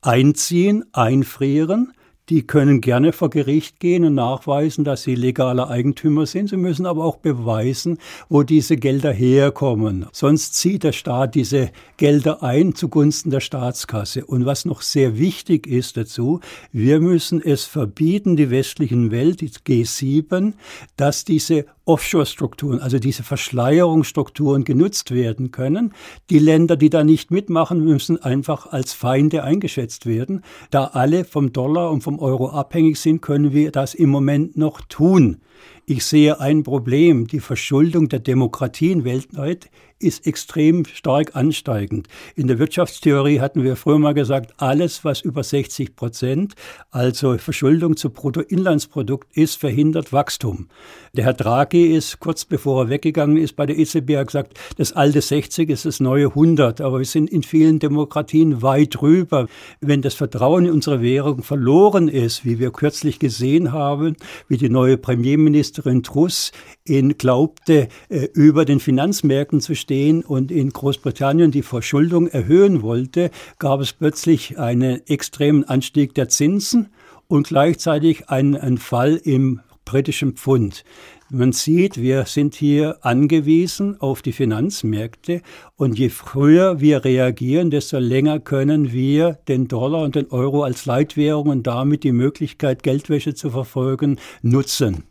einziehen, 0.00 0.82
einfrieren 0.92 1.92
die 2.30 2.46
können 2.46 2.80
gerne 2.80 3.12
vor 3.12 3.30
Gericht 3.30 3.80
gehen 3.80 4.04
und 4.04 4.14
nachweisen, 4.14 4.84
dass 4.84 5.02
sie 5.02 5.14
legaler 5.14 5.68
Eigentümer 5.68 6.26
sind. 6.26 6.48
Sie 6.48 6.56
müssen 6.56 6.86
aber 6.86 7.04
auch 7.04 7.16
beweisen, 7.16 7.98
wo 8.28 8.42
diese 8.42 8.76
Gelder 8.76 9.12
herkommen. 9.12 10.06
Sonst 10.12 10.54
zieht 10.54 10.84
der 10.84 10.92
Staat 10.92 11.34
diese 11.34 11.70
Gelder 11.96 12.42
ein 12.42 12.74
zugunsten 12.74 13.30
der 13.30 13.40
Staatskasse. 13.40 14.24
Und 14.24 14.46
was 14.46 14.64
noch 14.64 14.80
sehr 14.80 15.18
wichtig 15.18 15.66
ist 15.66 15.96
dazu, 15.96 16.40
wir 16.72 17.00
müssen 17.00 17.42
es 17.42 17.64
verbieten, 17.64 18.36
die 18.36 18.50
westlichen 18.50 19.10
Welt, 19.10 19.40
die 19.40 19.50
G7, 19.50 20.54
dass 20.96 21.24
diese 21.24 21.66
Offshore-Strukturen, 21.86 22.80
also 22.80 22.98
diese 22.98 23.22
Verschleierungsstrukturen 23.22 24.64
genutzt 24.64 25.10
werden 25.10 25.50
können. 25.50 25.92
Die 26.30 26.38
Länder, 26.38 26.76
die 26.76 26.88
da 26.88 27.04
nicht 27.04 27.30
mitmachen, 27.30 27.84
müssen 27.84 28.22
einfach 28.22 28.72
als 28.72 28.94
Feinde 28.94 29.44
eingeschätzt 29.44 30.06
werden. 30.06 30.42
Da 30.70 30.84
alle 30.86 31.24
vom 31.24 31.52
Dollar 31.52 31.90
und 31.90 32.02
vom 32.02 32.13
Euro 32.18 32.50
abhängig 32.50 32.98
sind, 32.98 33.20
können 33.22 33.52
wir 33.52 33.70
das 33.70 33.94
im 33.94 34.10
Moment 34.10 34.56
noch 34.56 34.80
tun. 34.82 35.40
Ich 35.86 36.06
sehe 36.06 36.40
ein 36.40 36.62
Problem. 36.62 37.26
Die 37.26 37.40
Verschuldung 37.40 38.08
der 38.08 38.20
Demokratien 38.20 39.04
weltweit 39.04 39.68
ist 39.98 40.26
extrem 40.26 40.84
stark 40.84 41.36
ansteigend. 41.36 42.08
In 42.34 42.46
der 42.46 42.58
Wirtschaftstheorie 42.58 43.40
hatten 43.40 43.62
wir 43.62 43.76
früher 43.76 43.98
mal 43.98 44.12
gesagt, 44.12 44.52
alles, 44.58 45.04
was 45.04 45.20
über 45.20 45.42
60 45.42 45.94
Prozent, 45.94 46.54
also 46.90 47.38
Verschuldung 47.38 47.96
zu 47.96 48.10
Bruttoinlandsprodukt 48.10 49.34
ist, 49.36 49.56
verhindert 49.56 50.12
Wachstum. 50.12 50.68
Der 51.14 51.24
Herr 51.24 51.32
Draghi 51.32 51.86
ist 51.86 52.18
kurz 52.18 52.44
bevor 52.44 52.84
er 52.84 52.88
weggegangen 52.90 53.36
ist 53.36 53.56
bei 53.56 53.66
der 53.66 53.78
EZB 53.78 54.16
hat 54.16 54.26
gesagt, 54.26 54.58
das 54.76 54.92
alte 54.92 55.20
60 55.20 55.70
ist 55.70 55.86
das 55.86 56.00
neue 56.00 56.26
100, 56.26 56.80
aber 56.80 56.98
wir 56.98 57.06
sind 57.06 57.30
in 57.30 57.42
vielen 57.42 57.78
Demokratien 57.78 58.62
weit 58.62 58.96
drüber. 58.96 59.46
Wenn 59.80 60.02
das 60.02 60.14
Vertrauen 60.14 60.66
in 60.66 60.72
unsere 60.72 61.02
Währung 61.02 61.42
verloren 61.42 62.08
ist, 62.08 62.44
wie 62.44 62.58
wir 62.58 62.72
kürzlich 62.72 63.18
gesehen 63.18 63.72
haben, 63.72 64.16
wie 64.48 64.56
die 64.56 64.68
neue 64.68 64.98
Premierministerin 64.98 65.73
Truss 65.82 66.52
in 66.84 67.18
glaubte, 67.18 67.88
äh, 68.08 68.28
über 68.34 68.64
den 68.64 68.80
Finanzmärkten 68.80 69.60
zu 69.60 69.74
stehen 69.74 70.22
und 70.22 70.50
in 70.50 70.70
Großbritannien 70.70 71.50
die 71.50 71.62
Verschuldung 71.62 72.28
erhöhen 72.28 72.82
wollte, 72.82 73.30
gab 73.58 73.80
es 73.80 73.92
plötzlich 73.92 74.58
einen 74.58 75.06
extremen 75.06 75.64
Anstieg 75.64 76.14
der 76.14 76.28
Zinsen 76.28 76.90
und 77.28 77.48
gleichzeitig 77.48 78.28
einen, 78.28 78.56
einen 78.56 78.78
Fall 78.78 79.20
im 79.22 79.60
britischen 79.84 80.32
Pfund. 80.32 80.84
Man 81.30 81.52
sieht, 81.52 82.00
wir 82.00 82.26
sind 82.26 82.54
hier 82.54 82.98
angewiesen 83.00 84.00
auf 84.00 84.22
die 84.22 84.32
Finanzmärkte 84.32 85.40
und 85.76 85.98
je 85.98 86.10
früher 86.10 86.80
wir 86.80 87.04
reagieren, 87.04 87.70
desto 87.70 87.98
länger 87.98 88.40
können 88.40 88.92
wir 88.92 89.38
den 89.48 89.66
Dollar 89.66 90.02
und 90.02 90.14
den 90.14 90.30
Euro 90.30 90.62
als 90.62 90.86
Leitwährung 90.86 91.48
und 91.48 91.66
damit 91.66 92.04
die 92.04 92.12
Möglichkeit, 92.12 92.82
Geldwäsche 92.82 93.34
zu 93.34 93.50
verfolgen, 93.50 94.18
nutzen. 94.42 95.04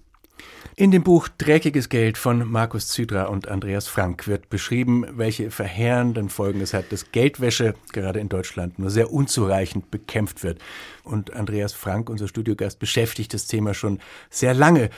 In 0.75 0.89
dem 0.89 1.03
Buch 1.03 1.27
Dreckiges 1.37 1.87
Geld 1.87 2.17
von 2.17 2.49
Markus 2.49 2.87
Zydra 2.87 3.25
und 3.25 3.47
Andreas 3.47 3.87
Frank 3.87 4.27
wird 4.27 4.49
beschrieben, 4.49 5.05
welche 5.11 5.51
verheerenden 5.51 6.29
Folgen 6.29 6.61
es 6.61 6.73
hat, 6.73 6.91
dass 6.91 7.11
Geldwäsche 7.11 7.75
gerade 7.91 8.19
in 8.19 8.27
Deutschland 8.27 8.79
nur 8.79 8.89
sehr 8.89 9.13
unzureichend 9.13 9.91
bekämpft 9.91 10.41
wird. 10.41 10.59
Und 11.03 11.31
Andreas 11.33 11.73
Frank, 11.73 12.09
unser 12.09 12.27
Studiogast, 12.27 12.79
beschäftigt 12.79 13.35
das 13.35 13.45
Thema 13.45 13.75
schon 13.75 13.99
sehr 14.31 14.55
lange. 14.55 14.89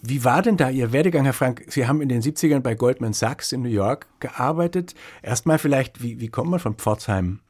Wie 0.00 0.24
war 0.24 0.40
denn 0.40 0.56
da 0.56 0.70
Ihr 0.70 0.90
Werdegang, 0.90 1.24
Herr 1.24 1.34
Frank? 1.34 1.64
Sie 1.68 1.86
haben 1.86 2.00
in 2.00 2.08
den 2.08 2.22
70ern 2.22 2.60
bei 2.60 2.74
Goldman 2.74 3.12
Sachs 3.12 3.52
in 3.52 3.60
New 3.60 3.68
York 3.68 4.06
gearbeitet. 4.20 4.94
Erstmal 5.22 5.58
vielleicht, 5.58 6.02
wie, 6.02 6.18
wie 6.18 6.28
kommt 6.28 6.50
man 6.50 6.60
von 6.60 6.76
Pforzheim 6.76 7.40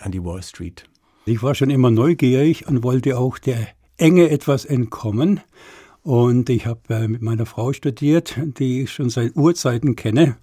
an 0.00 0.10
die 0.10 0.24
Wall 0.24 0.42
Street? 0.42 0.82
Ich 1.26 1.44
war 1.44 1.54
schon 1.54 1.70
immer 1.70 1.92
neugierig 1.92 2.66
und 2.66 2.82
wollte 2.82 3.16
auch 3.16 3.38
der 3.38 3.68
Enge 3.98 4.30
etwas 4.30 4.64
entkommen. 4.64 5.40
Und 6.02 6.48
ich 6.48 6.66
habe 6.66 6.80
äh, 6.88 7.08
mit 7.08 7.22
meiner 7.22 7.46
Frau 7.46 7.72
studiert, 7.72 8.36
die 8.58 8.82
ich 8.82 8.92
schon 8.92 9.10
seit 9.10 9.36
Urzeiten 9.36 9.96
kenne. 9.96 10.36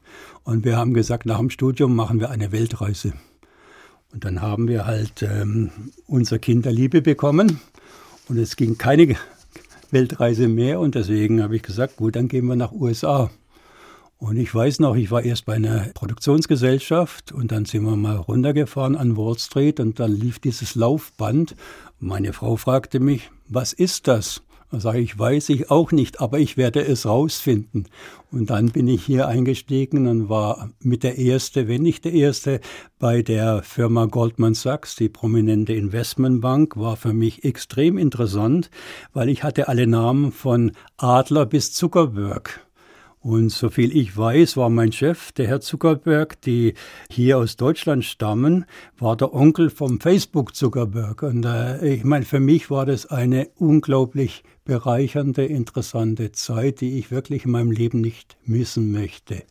Und 0.43 0.65
wir 0.65 0.78
haben 0.78 0.93
gesagt, 0.93 1.26
nach 1.26 1.39
dem 1.39 1.50
Studium 1.50 1.96
machen 1.96 2.20
wir 2.20 2.30
eine 2.30 2.52
Weltreise. 2.52 3.13
Und 4.13 4.24
dann 4.24 4.41
haben 4.41 4.67
wir 4.67 4.86
halt 4.86 5.24
ähm, 5.24 5.72
unser 6.06 6.39
Kind 6.39 6.65
der 6.65 6.74
Liebe 6.74 7.02
bekommen. 7.02 7.60
Und 8.30 8.38
es 8.38 8.56
ging 8.56 8.78
keine 8.78 9.15
Weltreise 9.91 10.48
mehr. 10.48 10.80
Und 10.80 10.96
deswegen 10.96 11.41
habe 11.41 11.56
ich 11.56 11.63
gesagt, 11.63 11.98
gut, 11.98 12.15
dann 12.15 12.28
gehen 12.28 12.46
wir 12.46 12.56
nach 12.56 12.72
USA. 12.72 13.32
Und 14.20 14.38
ich 14.38 14.54
weiß 14.54 14.80
noch, 14.80 14.96
ich 14.96 15.12
war 15.12 15.24
erst 15.24 15.46
bei 15.46 15.54
einer 15.54 15.89
Produktionsgesellschaft 15.93 17.32
und 17.32 17.52
dann 17.52 17.65
sind 17.65 17.84
wir 17.84 17.96
mal 17.96 18.15
runtergefahren 18.15 18.96
an 18.96 19.15
Wall 19.15 19.38
Street 19.38 19.80
und 19.80 20.00
dann 20.00 20.12
lief 20.12 20.39
dieses 20.39 20.74
Laufband. 20.74 21.56
Meine 22.00 22.34
Frau 22.34 22.56
fragte 22.56 23.00
mich, 23.00 23.30
was 23.48 23.74
ist 23.74 24.08
das? 24.08 24.41
Da 24.69 24.82
sage 24.82 24.99
ich, 24.99 25.17
weiß 25.17 25.47
ich 25.49 25.71
auch 25.71 25.93
nicht, 25.93 26.19
aber 26.19 26.39
ich 26.39 26.58
werde 26.58 26.86
es 26.86 27.06
rausfinden. 27.06 27.88
Und 28.32 28.49
dann 28.49 28.71
bin 28.71 28.89
ich 28.89 29.06
hier 29.06 29.27
eingestiegen 29.27 30.08
und 30.08 30.27
war 30.27 30.69
mit 30.82 31.03
der 31.03 31.17
erste, 31.17 31.69
wenn 31.69 31.84
nicht 31.84 32.03
der 32.03 32.12
erste, 32.12 32.60
bei 32.99 33.21
der 33.21 33.63
Firma 33.63 34.08
Goldman 34.08 34.56
Sachs, 34.56 34.97
die 34.97 35.08
prominente 35.08 35.71
Investmentbank, 35.71 36.75
war 36.75 36.97
für 36.97 37.13
mich 37.13 37.45
extrem 37.45 37.97
interessant, 37.97 38.69
weil 39.13 39.30
ich 39.30 39.43
hatte 39.43 39.69
alle 39.69 39.88
Namen 39.88 40.34
von 40.34 40.73
Adler 40.97 41.45
bis 41.45 41.71
Zuckerberg. 41.71 42.67
Und 43.19 43.49
soviel 43.49 43.95
ich 43.95 44.15
weiß, 44.15 44.58
war 44.58 44.69
mein 44.69 44.91
Chef, 44.91 45.32
der 45.32 45.47
Herr 45.47 45.60
Zuckerberg, 45.60 46.39
die 46.41 46.75
hier 47.10 47.38
aus 47.38 47.56
Deutschland 47.56 48.06
stammen, 48.06 48.65
war 48.97 49.17
der 49.17 49.34
Onkel 49.34 49.69
vom 49.69 49.99
Facebook 49.99 50.56
Zuckerberg. 50.56 51.23
Und 51.23 51.45
äh, 51.45 51.95
ich 51.95 52.03
meine, 52.03 52.25
für 52.25 52.39
mich 52.39 52.69
war 52.69 52.86
das 52.86 53.06
eine 53.06 53.49
unglaublich 53.56 54.43
bereichernde, 54.67 55.45
interessante 55.45 56.32
Zeit, 56.32 56.82
die 56.82 56.99
ich 56.99 57.10
wirklich 57.10 57.45
in 57.45 57.51
meinem 57.51 57.71
Leben 57.71 58.01
nicht 58.01 58.38
missen 58.45 58.91
möchte. 58.91 59.43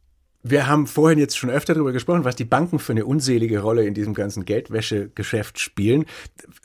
Wir 0.44 0.68
haben 0.68 0.86
vorhin 0.86 1.18
jetzt 1.18 1.36
schon 1.36 1.50
öfter 1.50 1.74
darüber 1.74 1.90
gesprochen, 1.90 2.24
was 2.24 2.36
die 2.36 2.44
Banken 2.44 2.78
für 2.78 2.92
eine 2.92 3.04
unselige 3.04 3.58
Rolle 3.58 3.84
in 3.84 3.94
diesem 3.94 4.14
ganzen 4.14 4.44
Geldwäschegeschäft 4.44 5.58
spielen. 5.58 6.04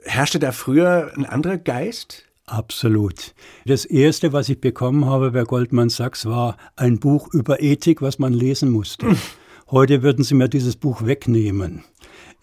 Herrschte 0.03 0.37
da 0.37 0.51
früher 0.51 1.11
ein 1.17 1.25
anderer 1.25 1.57
Geist? 1.57 2.25
Absolut. 2.45 3.33
Das 3.65 3.85
erste, 3.85 4.33
was 4.33 4.49
ich 4.49 4.61
bekommen 4.61 5.05
habe 5.05 5.31
bei 5.31 5.43
Goldman 5.43 5.89
Sachs, 5.89 6.25
war 6.25 6.57
ein 6.75 6.99
Buch 6.99 7.33
über 7.33 7.61
Ethik, 7.61 8.01
was 8.03 8.19
man 8.19 8.33
lesen 8.33 8.69
musste. 8.69 9.07
Heute 9.71 10.03
würden 10.03 10.23
Sie 10.23 10.35
mir 10.35 10.49
dieses 10.49 10.75
Buch 10.75 11.05
wegnehmen. 11.05 11.83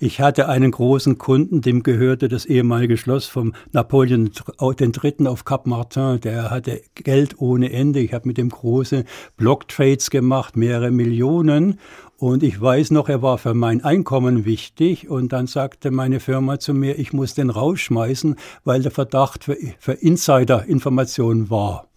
Ich 0.00 0.20
hatte 0.20 0.48
einen 0.48 0.70
großen 0.70 1.18
Kunden, 1.18 1.60
dem 1.60 1.82
gehörte 1.82 2.28
das 2.28 2.46
ehemalige 2.46 2.96
Schloss 2.96 3.26
vom 3.26 3.52
Napoleon 3.72 4.30
III. 4.60 5.26
auf 5.26 5.44
Cap 5.44 5.66
Martin. 5.66 6.20
Der 6.20 6.50
hatte 6.50 6.82
Geld 6.94 7.40
ohne 7.40 7.72
Ende. 7.72 7.98
Ich 7.98 8.14
habe 8.14 8.28
mit 8.28 8.38
dem 8.38 8.48
große 8.48 9.04
Blocktrades 9.36 10.10
gemacht, 10.10 10.56
mehrere 10.56 10.92
Millionen. 10.92 11.80
Und 12.16 12.44
ich 12.44 12.60
weiß 12.60 12.92
noch, 12.92 13.08
er 13.08 13.22
war 13.22 13.38
für 13.38 13.54
mein 13.54 13.82
Einkommen 13.82 14.44
wichtig. 14.44 15.08
Und 15.08 15.32
dann 15.32 15.48
sagte 15.48 15.90
meine 15.90 16.20
Firma 16.20 16.60
zu 16.60 16.74
mir, 16.74 16.96
ich 16.96 17.12
muss 17.12 17.34
den 17.34 17.50
rausschmeißen, 17.50 18.36
weil 18.62 18.82
der 18.82 18.92
Verdacht 18.92 19.42
für, 19.42 19.56
für 19.80 19.94
Insider-Informationen 19.94 21.50
war. 21.50 21.87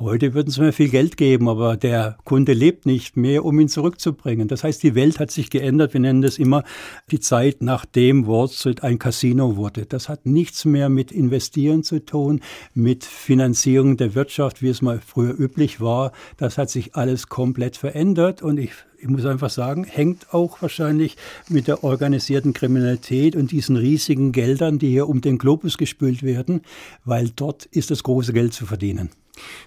Heute 0.00 0.32
würden 0.32 0.48
sie 0.48 0.60
mir 0.60 0.72
viel 0.72 0.90
Geld 0.90 1.16
geben, 1.16 1.48
aber 1.48 1.76
der 1.76 2.18
Kunde 2.22 2.52
lebt 2.52 2.86
nicht 2.86 3.16
mehr, 3.16 3.44
um 3.44 3.58
ihn 3.58 3.68
zurückzubringen. 3.68 4.46
Das 4.46 4.62
heißt, 4.62 4.80
die 4.84 4.94
Welt 4.94 5.18
hat 5.18 5.32
sich 5.32 5.50
geändert. 5.50 5.92
Wir 5.92 5.98
nennen 5.98 6.22
das 6.22 6.38
immer 6.38 6.62
die 7.10 7.18
Zeit, 7.18 7.62
nachdem 7.62 8.28
Wall 8.28 8.48
Street 8.48 8.84
ein 8.84 9.00
Casino 9.00 9.56
wurde. 9.56 9.86
Das 9.86 10.08
hat 10.08 10.24
nichts 10.24 10.64
mehr 10.64 10.88
mit 10.88 11.10
Investieren 11.10 11.82
zu 11.82 12.04
tun, 12.04 12.42
mit 12.74 13.04
Finanzierung 13.04 13.96
der 13.96 14.14
Wirtschaft, 14.14 14.62
wie 14.62 14.68
es 14.68 14.82
mal 14.82 15.00
früher 15.04 15.36
üblich 15.36 15.80
war. 15.80 16.12
Das 16.36 16.58
hat 16.58 16.70
sich 16.70 16.94
alles 16.94 17.28
komplett 17.28 17.76
verändert 17.76 18.40
und 18.40 18.58
ich 18.58 18.70
ich 18.98 19.08
muss 19.08 19.24
einfach 19.24 19.50
sagen, 19.50 19.84
hängt 19.84 20.32
auch 20.34 20.60
wahrscheinlich 20.60 21.16
mit 21.48 21.68
der 21.68 21.84
organisierten 21.84 22.52
Kriminalität 22.52 23.36
und 23.36 23.52
diesen 23.52 23.76
riesigen 23.76 24.32
Geldern, 24.32 24.78
die 24.78 24.90
hier 24.90 25.08
um 25.08 25.20
den 25.20 25.38
Globus 25.38 25.78
gespült 25.78 26.22
werden, 26.22 26.62
weil 27.04 27.30
dort 27.34 27.66
ist 27.66 27.90
das 27.90 28.02
große 28.02 28.32
Geld 28.32 28.52
zu 28.52 28.66
verdienen. 28.66 29.10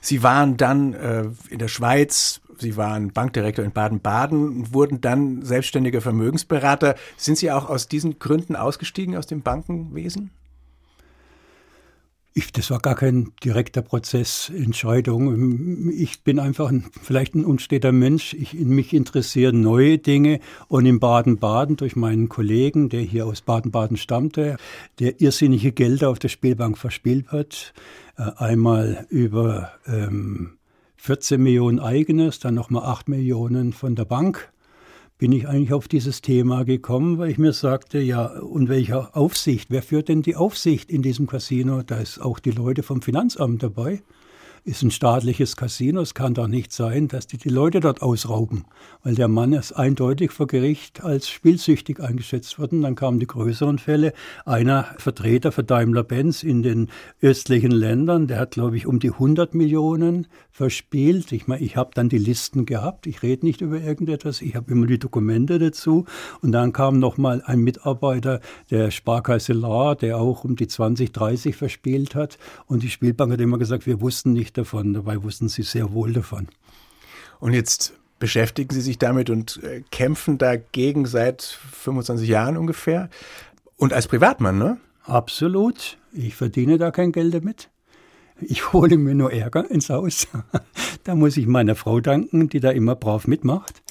Sie 0.01 0.21
waren 0.21 0.57
dann 0.57 0.93
äh, 0.93 1.25
in 1.49 1.59
der 1.59 1.69
Schweiz, 1.69 2.41
Sie 2.57 2.77
waren 2.77 3.11
Bankdirektor 3.11 3.65
in 3.65 3.71
Baden-Baden, 3.71 4.73
wurden 4.73 5.01
dann 5.01 5.43
selbstständiger 5.43 6.01
Vermögensberater. 6.01 6.95
Sind 7.17 7.37
Sie 7.37 7.51
auch 7.51 7.69
aus 7.69 7.87
diesen 7.87 8.19
Gründen 8.19 8.55
ausgestiegen 8.55 9.17
aus 9.17 9.25
dem 9.25 9.41
Bankenwesen? 9.41 10.29
Ich, 12.33 12.53
das 12.53 12.71
war 12.71 12.79
gar 12.79 12.95
kein 12.95 13.33
direkter 13.43 13.81
Prozess, 13.81 14.49
Entscheidung. 14.55 15.91
Ich 15.91 16.23
bin 16.23 16.39
einfach 16.39 16.69
ein, 16.69 16.85
vielleicht 17.01 17.35
ein 17.35 17.43
unsteter 17.43 17.91
Mensch. 17.91 18.33
Ich, 18.33 18.53
mich 18.53 18.93
interessieren 18.93 19.59
neue 19.59 19.97
Dinge. 19.97 20.39
Und 20.69 20.85
in 20.85 21.01
Baden-Baden 21.01 21.75
durch 21.75 21.97
meinen 21.97 22.29
Kollegen, 22.29 22.87
der 22.87 23.01
hier 23.01 23.25
aus 23.25 23.41
Baden-Baden 23.41 23.97
stammte, 23.97 24.55
der 24.99 25.19
irrsinnige 25.19 25.73
Gelder 25.73 26.09
auf 26.09 26.19
der 26.19 26.29
Spielbank 26.29 26.77
verspielt 26.77 27.33
hat, 27.33 27.73
äh, 28.17 28.31
einmal 28.37 29.07
über 29.09 29.73
ähm, 29.85 30.57
14 30.95 31.41
Millionen 31.41 31.81
eigenes, 31.81 32.39
dann 32.39 32.53
nochmal 32.53 32.85
8 32.85 33.09
Millionen 33.09 33.73
von 33.73 33.95
der 33.95 34.05
Bank, 34.05 34.50
bin 35.21 35.34
ich 35.34 35.47
eigentlich 35.47 35.71
auf 35.71 35.88
dieses 35.88 36.23
Thema 36.23 36.65
gekommen, 36.65 37.19
weil 37.19 37.29
ich 37.29 37.38
mir 37.38 37.53
sagte, 37.53 37.99
ja, 37.99 38.25
und 38.25 38.69
welcher 38.69 39.15
Aufsicht? 39.15 39.69
Wer 39.69 39.84
führt 39.84 40.10
denn 40.10 40.23
die 40.23 40.36
Aufsicht 40.36 40.89
in 40.89 41.03
diesem 41.03 41.27
Casino? 41.27 41.84
Da 41.84 41.99
ist 41.99 42.17
auch 42.17 42.39
die 42.39 42.49
Leute 42.49 42.81
vom 42.81 43.03
Finanzamt 43.03 43.62
dabei 43.62 44.01
ist 44.63 44.84
ein 44.84 44.91
staatliches 44.91 45.56
Casino. 45.56 46.02
Es 46.02 46.13
kann 46.13 46.36
doch 46.36 46.47
nicht 46.47 46.71
sein, 46.71 47.08
dass 47.08 47.26
die 47.26 47.38
die 47.38 47.50
Leute 47.50 47.80
dort 47.80 48.02
ausrauben, 48.04 48.65
weil 49.04 49.15
der 49.15 49.28
Mann 49.28 49.54
ist 49.54 49.74
eindeutig 49.74 50.32
vor 50.32 50.45
Gericht 50.45 51.04
als 51.04 51.30
spielsüchtig 51.30 52.00
eingeschätzt 52.00 52.60
worden. 52.60 52.82
Dann 52.84 52.95
kamen 52.95 53.19
die 53.19 53.28
größeren 53.28 53.80
Fälle. 53.80 54.13
Einer 54.45 54.88
Vertreter 54.97 55.52
für 55.52 55.63
Daimler-Benz 55.63 56.43
in 56.43 56.62
den 56.62 56.89
östlichen 57.21 57.71
Ländern, 57.71 58.28
der 58.28 58.38
hat, 58.39 58.52
glaube 58.52 58.78
ich, 58.78 58.86
um 58.86 59.00
die 59.00 59.12
100 59.12 59.56
Millionen 59.56 60.28
verspielt. 60.52 61.32
Ich 61.32 61.47
meine, 61.47 61.63
ich 61.63 61.76
habe 61.76 61.91
dann 61.95 62.10
die 62.10 62.19
Listen 62.19 62.65
gehabt. 62.65 63.08
Ich 63.08 63.24
rede 63.24 63.45
nicht 63.45 63.62
über 63.62 63.82
irgendetwas. 63.82 64.41
Ich 64.41 64.56
habe 64.56 64.71
immer 64.71 64.86
die 64.86 65.00
Dokumente 65.00 65.58
dazu. 65.58 66.06
Und 66.41 66.52
dann 66.52 66.71
kam 66.71 67.00
noch 67.00 67.17
mal 67.17 67.41
ein 67.45 67.62
Mitarbeiter 67.62 68.41
der 68.69 68.91
Sparkasse 68.91 69.54
Lahr, 69.54 69.95
der 69.95 70.17
auch 70.17 70.43
um 70.43 70.56
die 70.56 70.67
20, 70.67 71.12
30 71.12 71.56
verspielt 71.56 72.13
hat. 72.13 72.38
Und 72.67 72.84
die 72.84 72.89
Spielbank 72.89 73.32
hat 73.32 73.41
immer 73.41 73.58
gesagt, 73.58 73.88
wir 73.88 74.02
wussten 74.02 74.34
nicht 74.34 74.50
davon. 74.53 74.93
Dabei 74.93 75.23
wussten 75.23 75.49
sie 75.49 75.63
sehr 75.63 75.93
wohl 75.93 76.13
davon. 76.13 76.47
Und 77.39 77.53
jetzt 77.53 77.93
beschäftigen 78.19 78.73
Sie 78.73 78.81
sich 78.81 78.99
damit 78.99 79.29
und 79.29 79.61
äh, 79.63 79.81
kämpfen 79.91 80.37
dagegen 80.37 81.05
seit 81.05 81.41
25 81.41 82.29
Jahren 82.29 82.55
ungefähr. 82.55 83.09
Und 83.77 83.93
als 83.93 84.07
Privatmann, 84.07 84.57
ne? 84.57 84.77
Absolut. 85.03 85.97
Ich 86.13 86.35
verdiene 86.35 86.77
da 86.77 86.91
kein 86.91 87.11
Geld 87.11 87.33
damit. 87.33 87.69
Ich 88.39 88.73
hole 88.73 88.97
mir 88.97 89.15
nur 89.15 89.33
Ärger 89.33 89.69
ins 89.69 89.89
Haus. 89.89 90.27
da 91.03 91.15
muss 91.15 91.35
ich 91.35 91.47
meiner 91.47 91.75
Frau 91.75 91.99
danken, 91.99 92.47
die 92.47 92.59
da 92.59 92.69
immer 92.69 92.95
brav 92.95 93.27
mitmacht. 93.27 93.81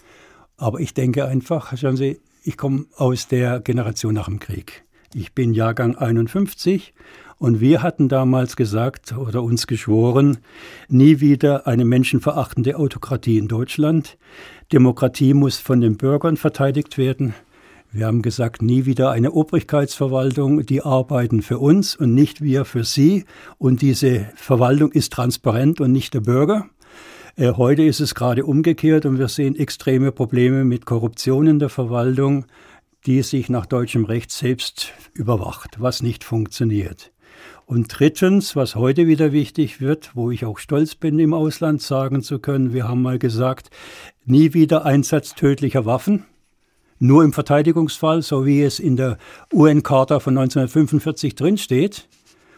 Aber 0.57 0.81
ich 0.81 0.95
denke 0.95 1.25
einfach, 1.27 1.77
schauen 1.77 1.97
Sie, 1.97 2.21
ich 2.45 2.57
komme 2.57 2.87
aus 2.97 3.29
der 3.29 3.61
Generation 3.61 4.15
nach 4.15 4.27
dem 4.27 4.39
Krieg. 4.39 4.85
Ich 5.13 5.35
bin 5.35 5.55
Jahrgang 5.55 5.97
51 5.97 6.95
und 7.41 7.59
wir 7.59 7.83
hatten 7.83 8.11
damals 8.11 8.55
gesagt 8.55 9.17
oder 9.17 9.43
uns 9.43 9.67
geschworen, 9.67 10.39
nie 10.89 11.21
wieder 11.21 11.67
eine 11.67 11.87
menschenverachtende 11.87 12.77
Autokratie 12.77 13.39
in 13.39 13.49
Deutschland. 13.49 14.19
Demokratie 14.73 15.33
muss 15.33 15.59
von 15.59 15.81
den 15.81 15.97
Bürgern 15.97 16.37
verteidigt 16.37 16.99
werden. 16.99 17.35
Wir 17.93 18.07
haben 18.07 18.21
gesagt, 18.21 18.61
nie 18.61 18.85
wieder 18.85 19.11
eine 19.11 19.33
Obrigkeitsverwaltung, 19.33 20.67
die 20.67 20.83
arbeiten 20.83 21.41
für 21.41 21.59
uns 21.59 21.97
und 21.97 22.15
nicht 22.15 22.43
wir 22.43 22.67
für 22.67 22.85
sie. 22.85 23.25
Und 23.57 23.81
diese 23.81 24.27
Verwaltung 24.35 24.93
ist 24.93 25.11
transparent 25.15 25.81
und 25.81 25.93
nicht 25.93 26.13
der 26.13 26.21
Bürger. 26.21 26.69
Äh, 27.37 27.53
heute 27.53 27.83
ist 27.83 28.01
es 28.01 28.15
gerade 28.15 28.45
umgekehrt 28.45 29.07
und 29.07 29.19
wir 29.19 29.29
sehen 29.29 29.57
extreme 29.57 30.13
Probleme 30.13 30.65
mit 30.67 30.85
Korruption 30.85 31.47
in 31.47 31.59
der 31.59 31.71
Verwaltung, 31.71 32.45
die 33.07 33.23
sich 33.23 33.49
nach 33.49 33.65
deutschem 33.65 34.05
Recht 34.05 34.31
selbst 34.31 34.93
überwacht, 35.15 35.81
was 35.81 36.03
nicht 36.03 36.23
funktioniert. 36.23 37.11
Und 37.71 37.87
drittens, 37.89 38.57
was 38.57 38.75
heute 38.75 39.07
wieder 39.07 39.31
wichtig 39.31 39.81
wird, 39.81 40.11
wo 40.17 40.33
ich 40.33 40.45
auch 40.45 40.59
stolz 40.59 40.97
bin, 40.97 41.21
im 41.21 41.33
Ausland 41.33 41.81
sagen 41.81 42.21
zu 42.21 42.41
können, 42.41 42.73
wir 42.73 42.89
haben 42.89 43.01
mal 43.01 43.21
gesagt, 43.21 43.71
nie 44.25 44.55
wieder 44.55 44.85
Einsatz 44.85 45.37
tödlicher 45.37 45.87
Waffen 45.87 46.25
nur 46.99 47.23
im 47.23 47.33
Verteidigungsfall, 47.33 48.23
so 48.23 48.45
wie 48.45 48.61
es 48.63 48.81
in 48.81 48.97
der 48.97 49.19
UN-Charta 49.53 50.19
von 50.19 50.37
1945 50.37 51.37
drinsteht. 51.37 52.09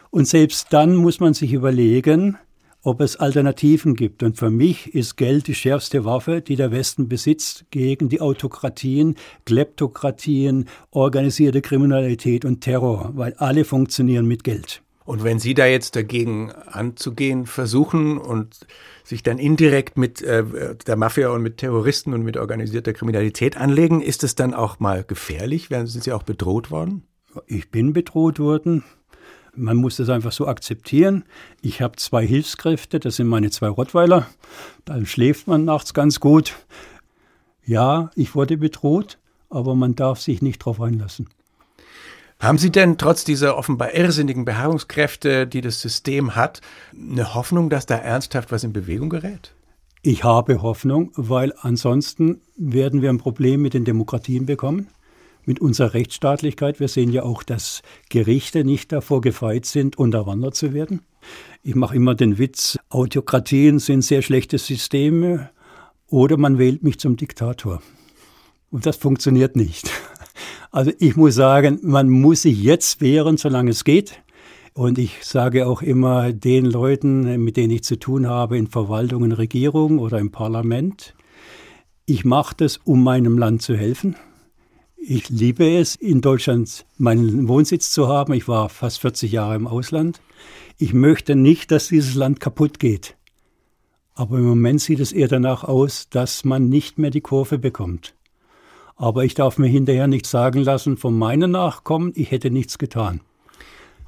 Und 0.09 0.27
selbst 0.27 0.73
dann 0.73 0.95
muss 0.95 1.19
man 1.19 1.35
sich 1.35 1.53
überlegen, 1.53 2.39
ob 2.81 2.99
es 2.99 3.15
Alternativen 3.15 3.93
gibt. 3.93 4.23
Und 4.23 4.39
für 4.39 4.49
mich 4.49 4.95
ist 4.95 5.15
Geld 5.15 5.45
die 5.45 5.53
schärfste 5.53 6.05
Waffe, 6.05 6.41
die 6.41 6.55
der 6.55 6.71
Westen 6.71 7.07
besitzt 7.07 7.65
gegen 7.69 8.09
die 8.09 8.19
Autokratien, 8.19 9.15
Kleptokratien, 9.45 10.65
organisierte 10.89 11.61
Kriminalität 11.61 12.45
und 12.45 12.61
Terror, 12.61 13.11
weil 13.13 13.35
alle 13.35 13.63
funktionieren 13.63 14.25
mit 14.25 14.43
Geld. 14.43 14.81
Und 15.05 15.23
wenn 15.23 15.39
Sie 15.39 15.53
da 15.53 15.65
jetzt 15.65 15.95
dagegen 15.95 16.51
anzugehen 16.51 17.45
versuchen 17.45 18.17
und 18.17 18.65
sich 19.03 19.21
dann 19.23 19.37
indirekt 19.37 19.97
mit 19.97 20.21
äh, 20.21 20.75
der 20.87 20.95
Mafia 20.95 21.29
und 21.29 21.41
mit 21.41 21.57
Terroristen 21.57 22.13
und 22.13 22.23
mit 22.23 22.37
organisierter 22.37 22.93
Kriminalität 22.93 23.57
anlegen, 23.57 24.01
ist 24.01 24.23
es 24.23 24.35
dann 24.35 24.53
auch 24.53 24.79
mal 24.79 25.03
gefährlich? 25.03 25.67
Sind 25.69 26.03
Sie 26.03 26.13
auch 26.13 26.23
bedroht 26.23 26.71
worden? 26.71 27.03
Ich 27.47 27.69
bin 27.69 27.93
bedroht 27.93 28.39
worden. 28.39 28.83
Man 29.55 29.77
muss 29.77 29.97
das 29.97 30.09
einfach 30.09 30.31
so 30.31 30.47
akzeptieren. 30.47 31.25
Ich 31.61 31.81
habe 31.81 31.97
zwei 31.97 32.25
Hilfskräfte, 32.25 32.99
das 32.99 33.17
sind 33.17 33.27
meine 33.27 33.51
zwei 33.51 33.67
Rottweiler. 33.67 34.27
Dann 34.85 35.05
schläft 35.05 35.47
man 35.47 35.65
nachts 35.65 35.93
ganz 35.93 36.19
gut. 36.19 36.55
Ja, 37.63 38.09
ich 38.15 38.35
wurde 38.35 38.57
bedroht, 38.57 39.19
aber 39.49 39.75
man 39.75 39.95
darf 39.95 40.19
sich 40.19 40.41
nicht 40.41 40.61
darauf 40.61 40.81
einlassen. 40.81 41.29
Haben 42.43 42.57
Sie 42.57 42.71
denn 42.73 42.97
trotz 42.97 43.23
dieser 43.23 43.57
offenbar 43.57 43.93
irrsinnigen 43.93 44.43
Beharrungskräfte, 44.43 45.47
die 45.47 45.61
das 45.61 45.79
System 45.79 46.35
hat, 46.35 46.59
eine 46.91 47.35
Hoffnung, 47.35 47.69
dass 47.69 47.85
da 47.85 47.95
ernsthaft 47.95 48.51
was 48.51 48.65
in 48.65 48.73
Bewegung 48.73 49.09
gerät? 49.09 49.55
Ich 50.01 50.25
habe 50.25 50.61
Hoffnung, 50.61 51.13
weil 51.15 51.53
ansonsten 51.61 52.41
werden 52.57 53.01
wir 53.01 53.11
ein 53.11 53.17
Problem 53.17 53.61
mit 53.61 53.73
den 53.73 53.85
Demokratien 53.85 54.45
bekommen, 54.45 54.89
mit 55.45 55.61
unserer 55.61 55.93
Rechtsstaatlichkeit. 55.93 56.81
Wir 56.81 56.89
sehen 56.89 57.13
ja 57.13 57.23
auch, 57.23 57.43
dass 57.43 57.81
Gerichte 58.09 58.65
nicht 58.65 58.91
davor 58.91 59.21
gefeit 59.21 59.65
sind, 59.65 59.97
unterwandert 59.97 60.55
zu 60.55 60.73
werden. 60.73 60.99
Ich 61.63 61.75
mache 61.75 61.95
immer 61.95 62.13
den 62.13 62.39
Witz, 62.39 62.77
Autokratien 62.89 63.79
sind 63.79 64.01
sehr 64.01 64.21
schlechte 64.21 64.57
Systeme 64.57 65.49
oder 66.07 66.35
man 66.35 66.57
wählt 66.57 66.83
mich 66.83 66.99
zum 66.99 67.15
Diktator. 67.15 67.81
Und 68.69 68.85
das 68.85 68.97
funktioniert 68.97 69.55
nicht. 69.55 69.89
Also 70.73 70.91
ich 70.97 71.15
muss 71.15 71.35
sagen, 71.35 71.77
man 71.83 72.09
muss 72.09 72.41
sich 72.41 72.61
jetzt 72.61 72.99
wehren, 72.99 73.37
solange 73.37 73.69
es 73.69 73.83
geht. 73.83 74.19
Und 74.73 74.97
ich 74.97 75.23
sage 75.23 75.67
auch 75.67 75.83
immer 75.83 76.33
den 76.33 76.65
Leuten, 76.65 77.43
mit 77.43 77.57
denen 77.57 77.69
ich 77.69 77.83
zu 77.83 77.99
tun 77.99 78.27
habe, 78.27 78.57
in 78.57 78.65
Verwaltungen, 78.65 79.33
Regierung 79.33 79.99
oder 79.99 80.17
im 80.17 80.31
Parlament, 80.31 81.13
ich 82.07 82.25
mache 82.25 82.55
das, 82.57 82.77
um 82.77 83.03
meinem 83.03 83.37
Land 83.37 83.61
zu 83.61 83.77
helfen. 83.77 84.15
Ich 84.97 85.29
liebe 85.29 85.77
es, 85.77 85.95
in 85.95 86.21
Deutschland 86.21 86.87
meinen 86.97 87.47
Wohnsitz 87.47 87.91
zu 87.91 88.07
haben. 88.07 88.33
Ich 88.33 88.47
war 88.47 88.67
fast 88.67 88.99
40 89.01 89.31
Jahre 89.31 89.55
im 89.55 89.67
Ausland. 89.67 90.21
Ich 90.79 90.91
möchte 90.91 91.35
nicht, 91.35 91.69
dass 91.69 91.89
dieses 91.89 92.15
Land 92.15 92.39
kaputt 92.39 92.79
geht. 92.79 93.15
Aber 94.15 94.39
im 94.39 94.45
Moment 94.45 94.81
sieht 94.81 94.99
es 94.99 95.11
eher 95.11 95.27
danach 95.27 95.63
aus, 95.63 96.09
dass 96.09 96.43
man 96.43 96.67
nicht 96.67 96.97
mehr 96.97 97.11
die 97.11 97.21
Kurve 97.21 97.59
bekommt. 97.59 98.15
Aber 99.03 99.25
ich 99.25 99.33
darf 99.33 99.57
mir 99.57 99.67
hinterher 99.67 100.07
nicht 100.07 100.25
sagen 100.25 100.61
lassen 100.61 100.95
von 100.95 101.13
meinen 101.19 101.51
Nachkommen, 101.51 102.13
ich 102.15 102.31
hätte 102.31 102.49
nichts 102.49 102.77
getan. 102.77 103.19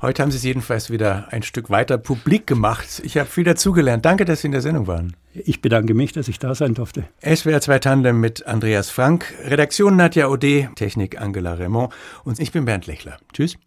Heute 0.01 0.21
haben 0.21 0.31
Sie 0.31 0.38
es 0.38 0.43
jedenfalls 0.45 0.89
wieder 0.89 1.34
ein 1.34 1.43
Stück 1.43 1.69
weiter 1.69 1.97
publik 1.97 2.47
gemacht. 2.47 3.01
Ich 3.03 3.17
habe 3.17 3.30
viel 3.30 3.43
dazugelernt. 3.43 4.05
Danke, 4.05 4.24
dass 4.24 4.39
Sie 4.39 4.47
in 4.47 4.53
der 4.53 4.61
Sendung 4.61 4.88
waren. 4.88 5.17
Ich 5.34 5.59
bedanke 5.59 5.93
mich, 5.93 6.13
dass 6.13 6.30
ich 6.30 6.39
da 6.39 6.55
sein 6.55 6.76
durfte. 6.76 7.03
SWR 7.22 7.59
2 7.59 7.80
Tandem 7.80 8.22
mit 8.22 8.47
Andreas 8.47 8.89
Frank, 8.89 9.34
Redaktion 9.43 9.97
Nadja 9.97 10.30
Ode, 10.30 10.70
Technik 10.76 11.20
Angela 11.20 11.55
Raymond 11.55 11.91
und 12.24 12.39
ich 12.39 12.53
bin 12.53 12.63
Bernd 12.63 12.88
Lechler. 12.88 13.17
Tschüss. 13.34 13.57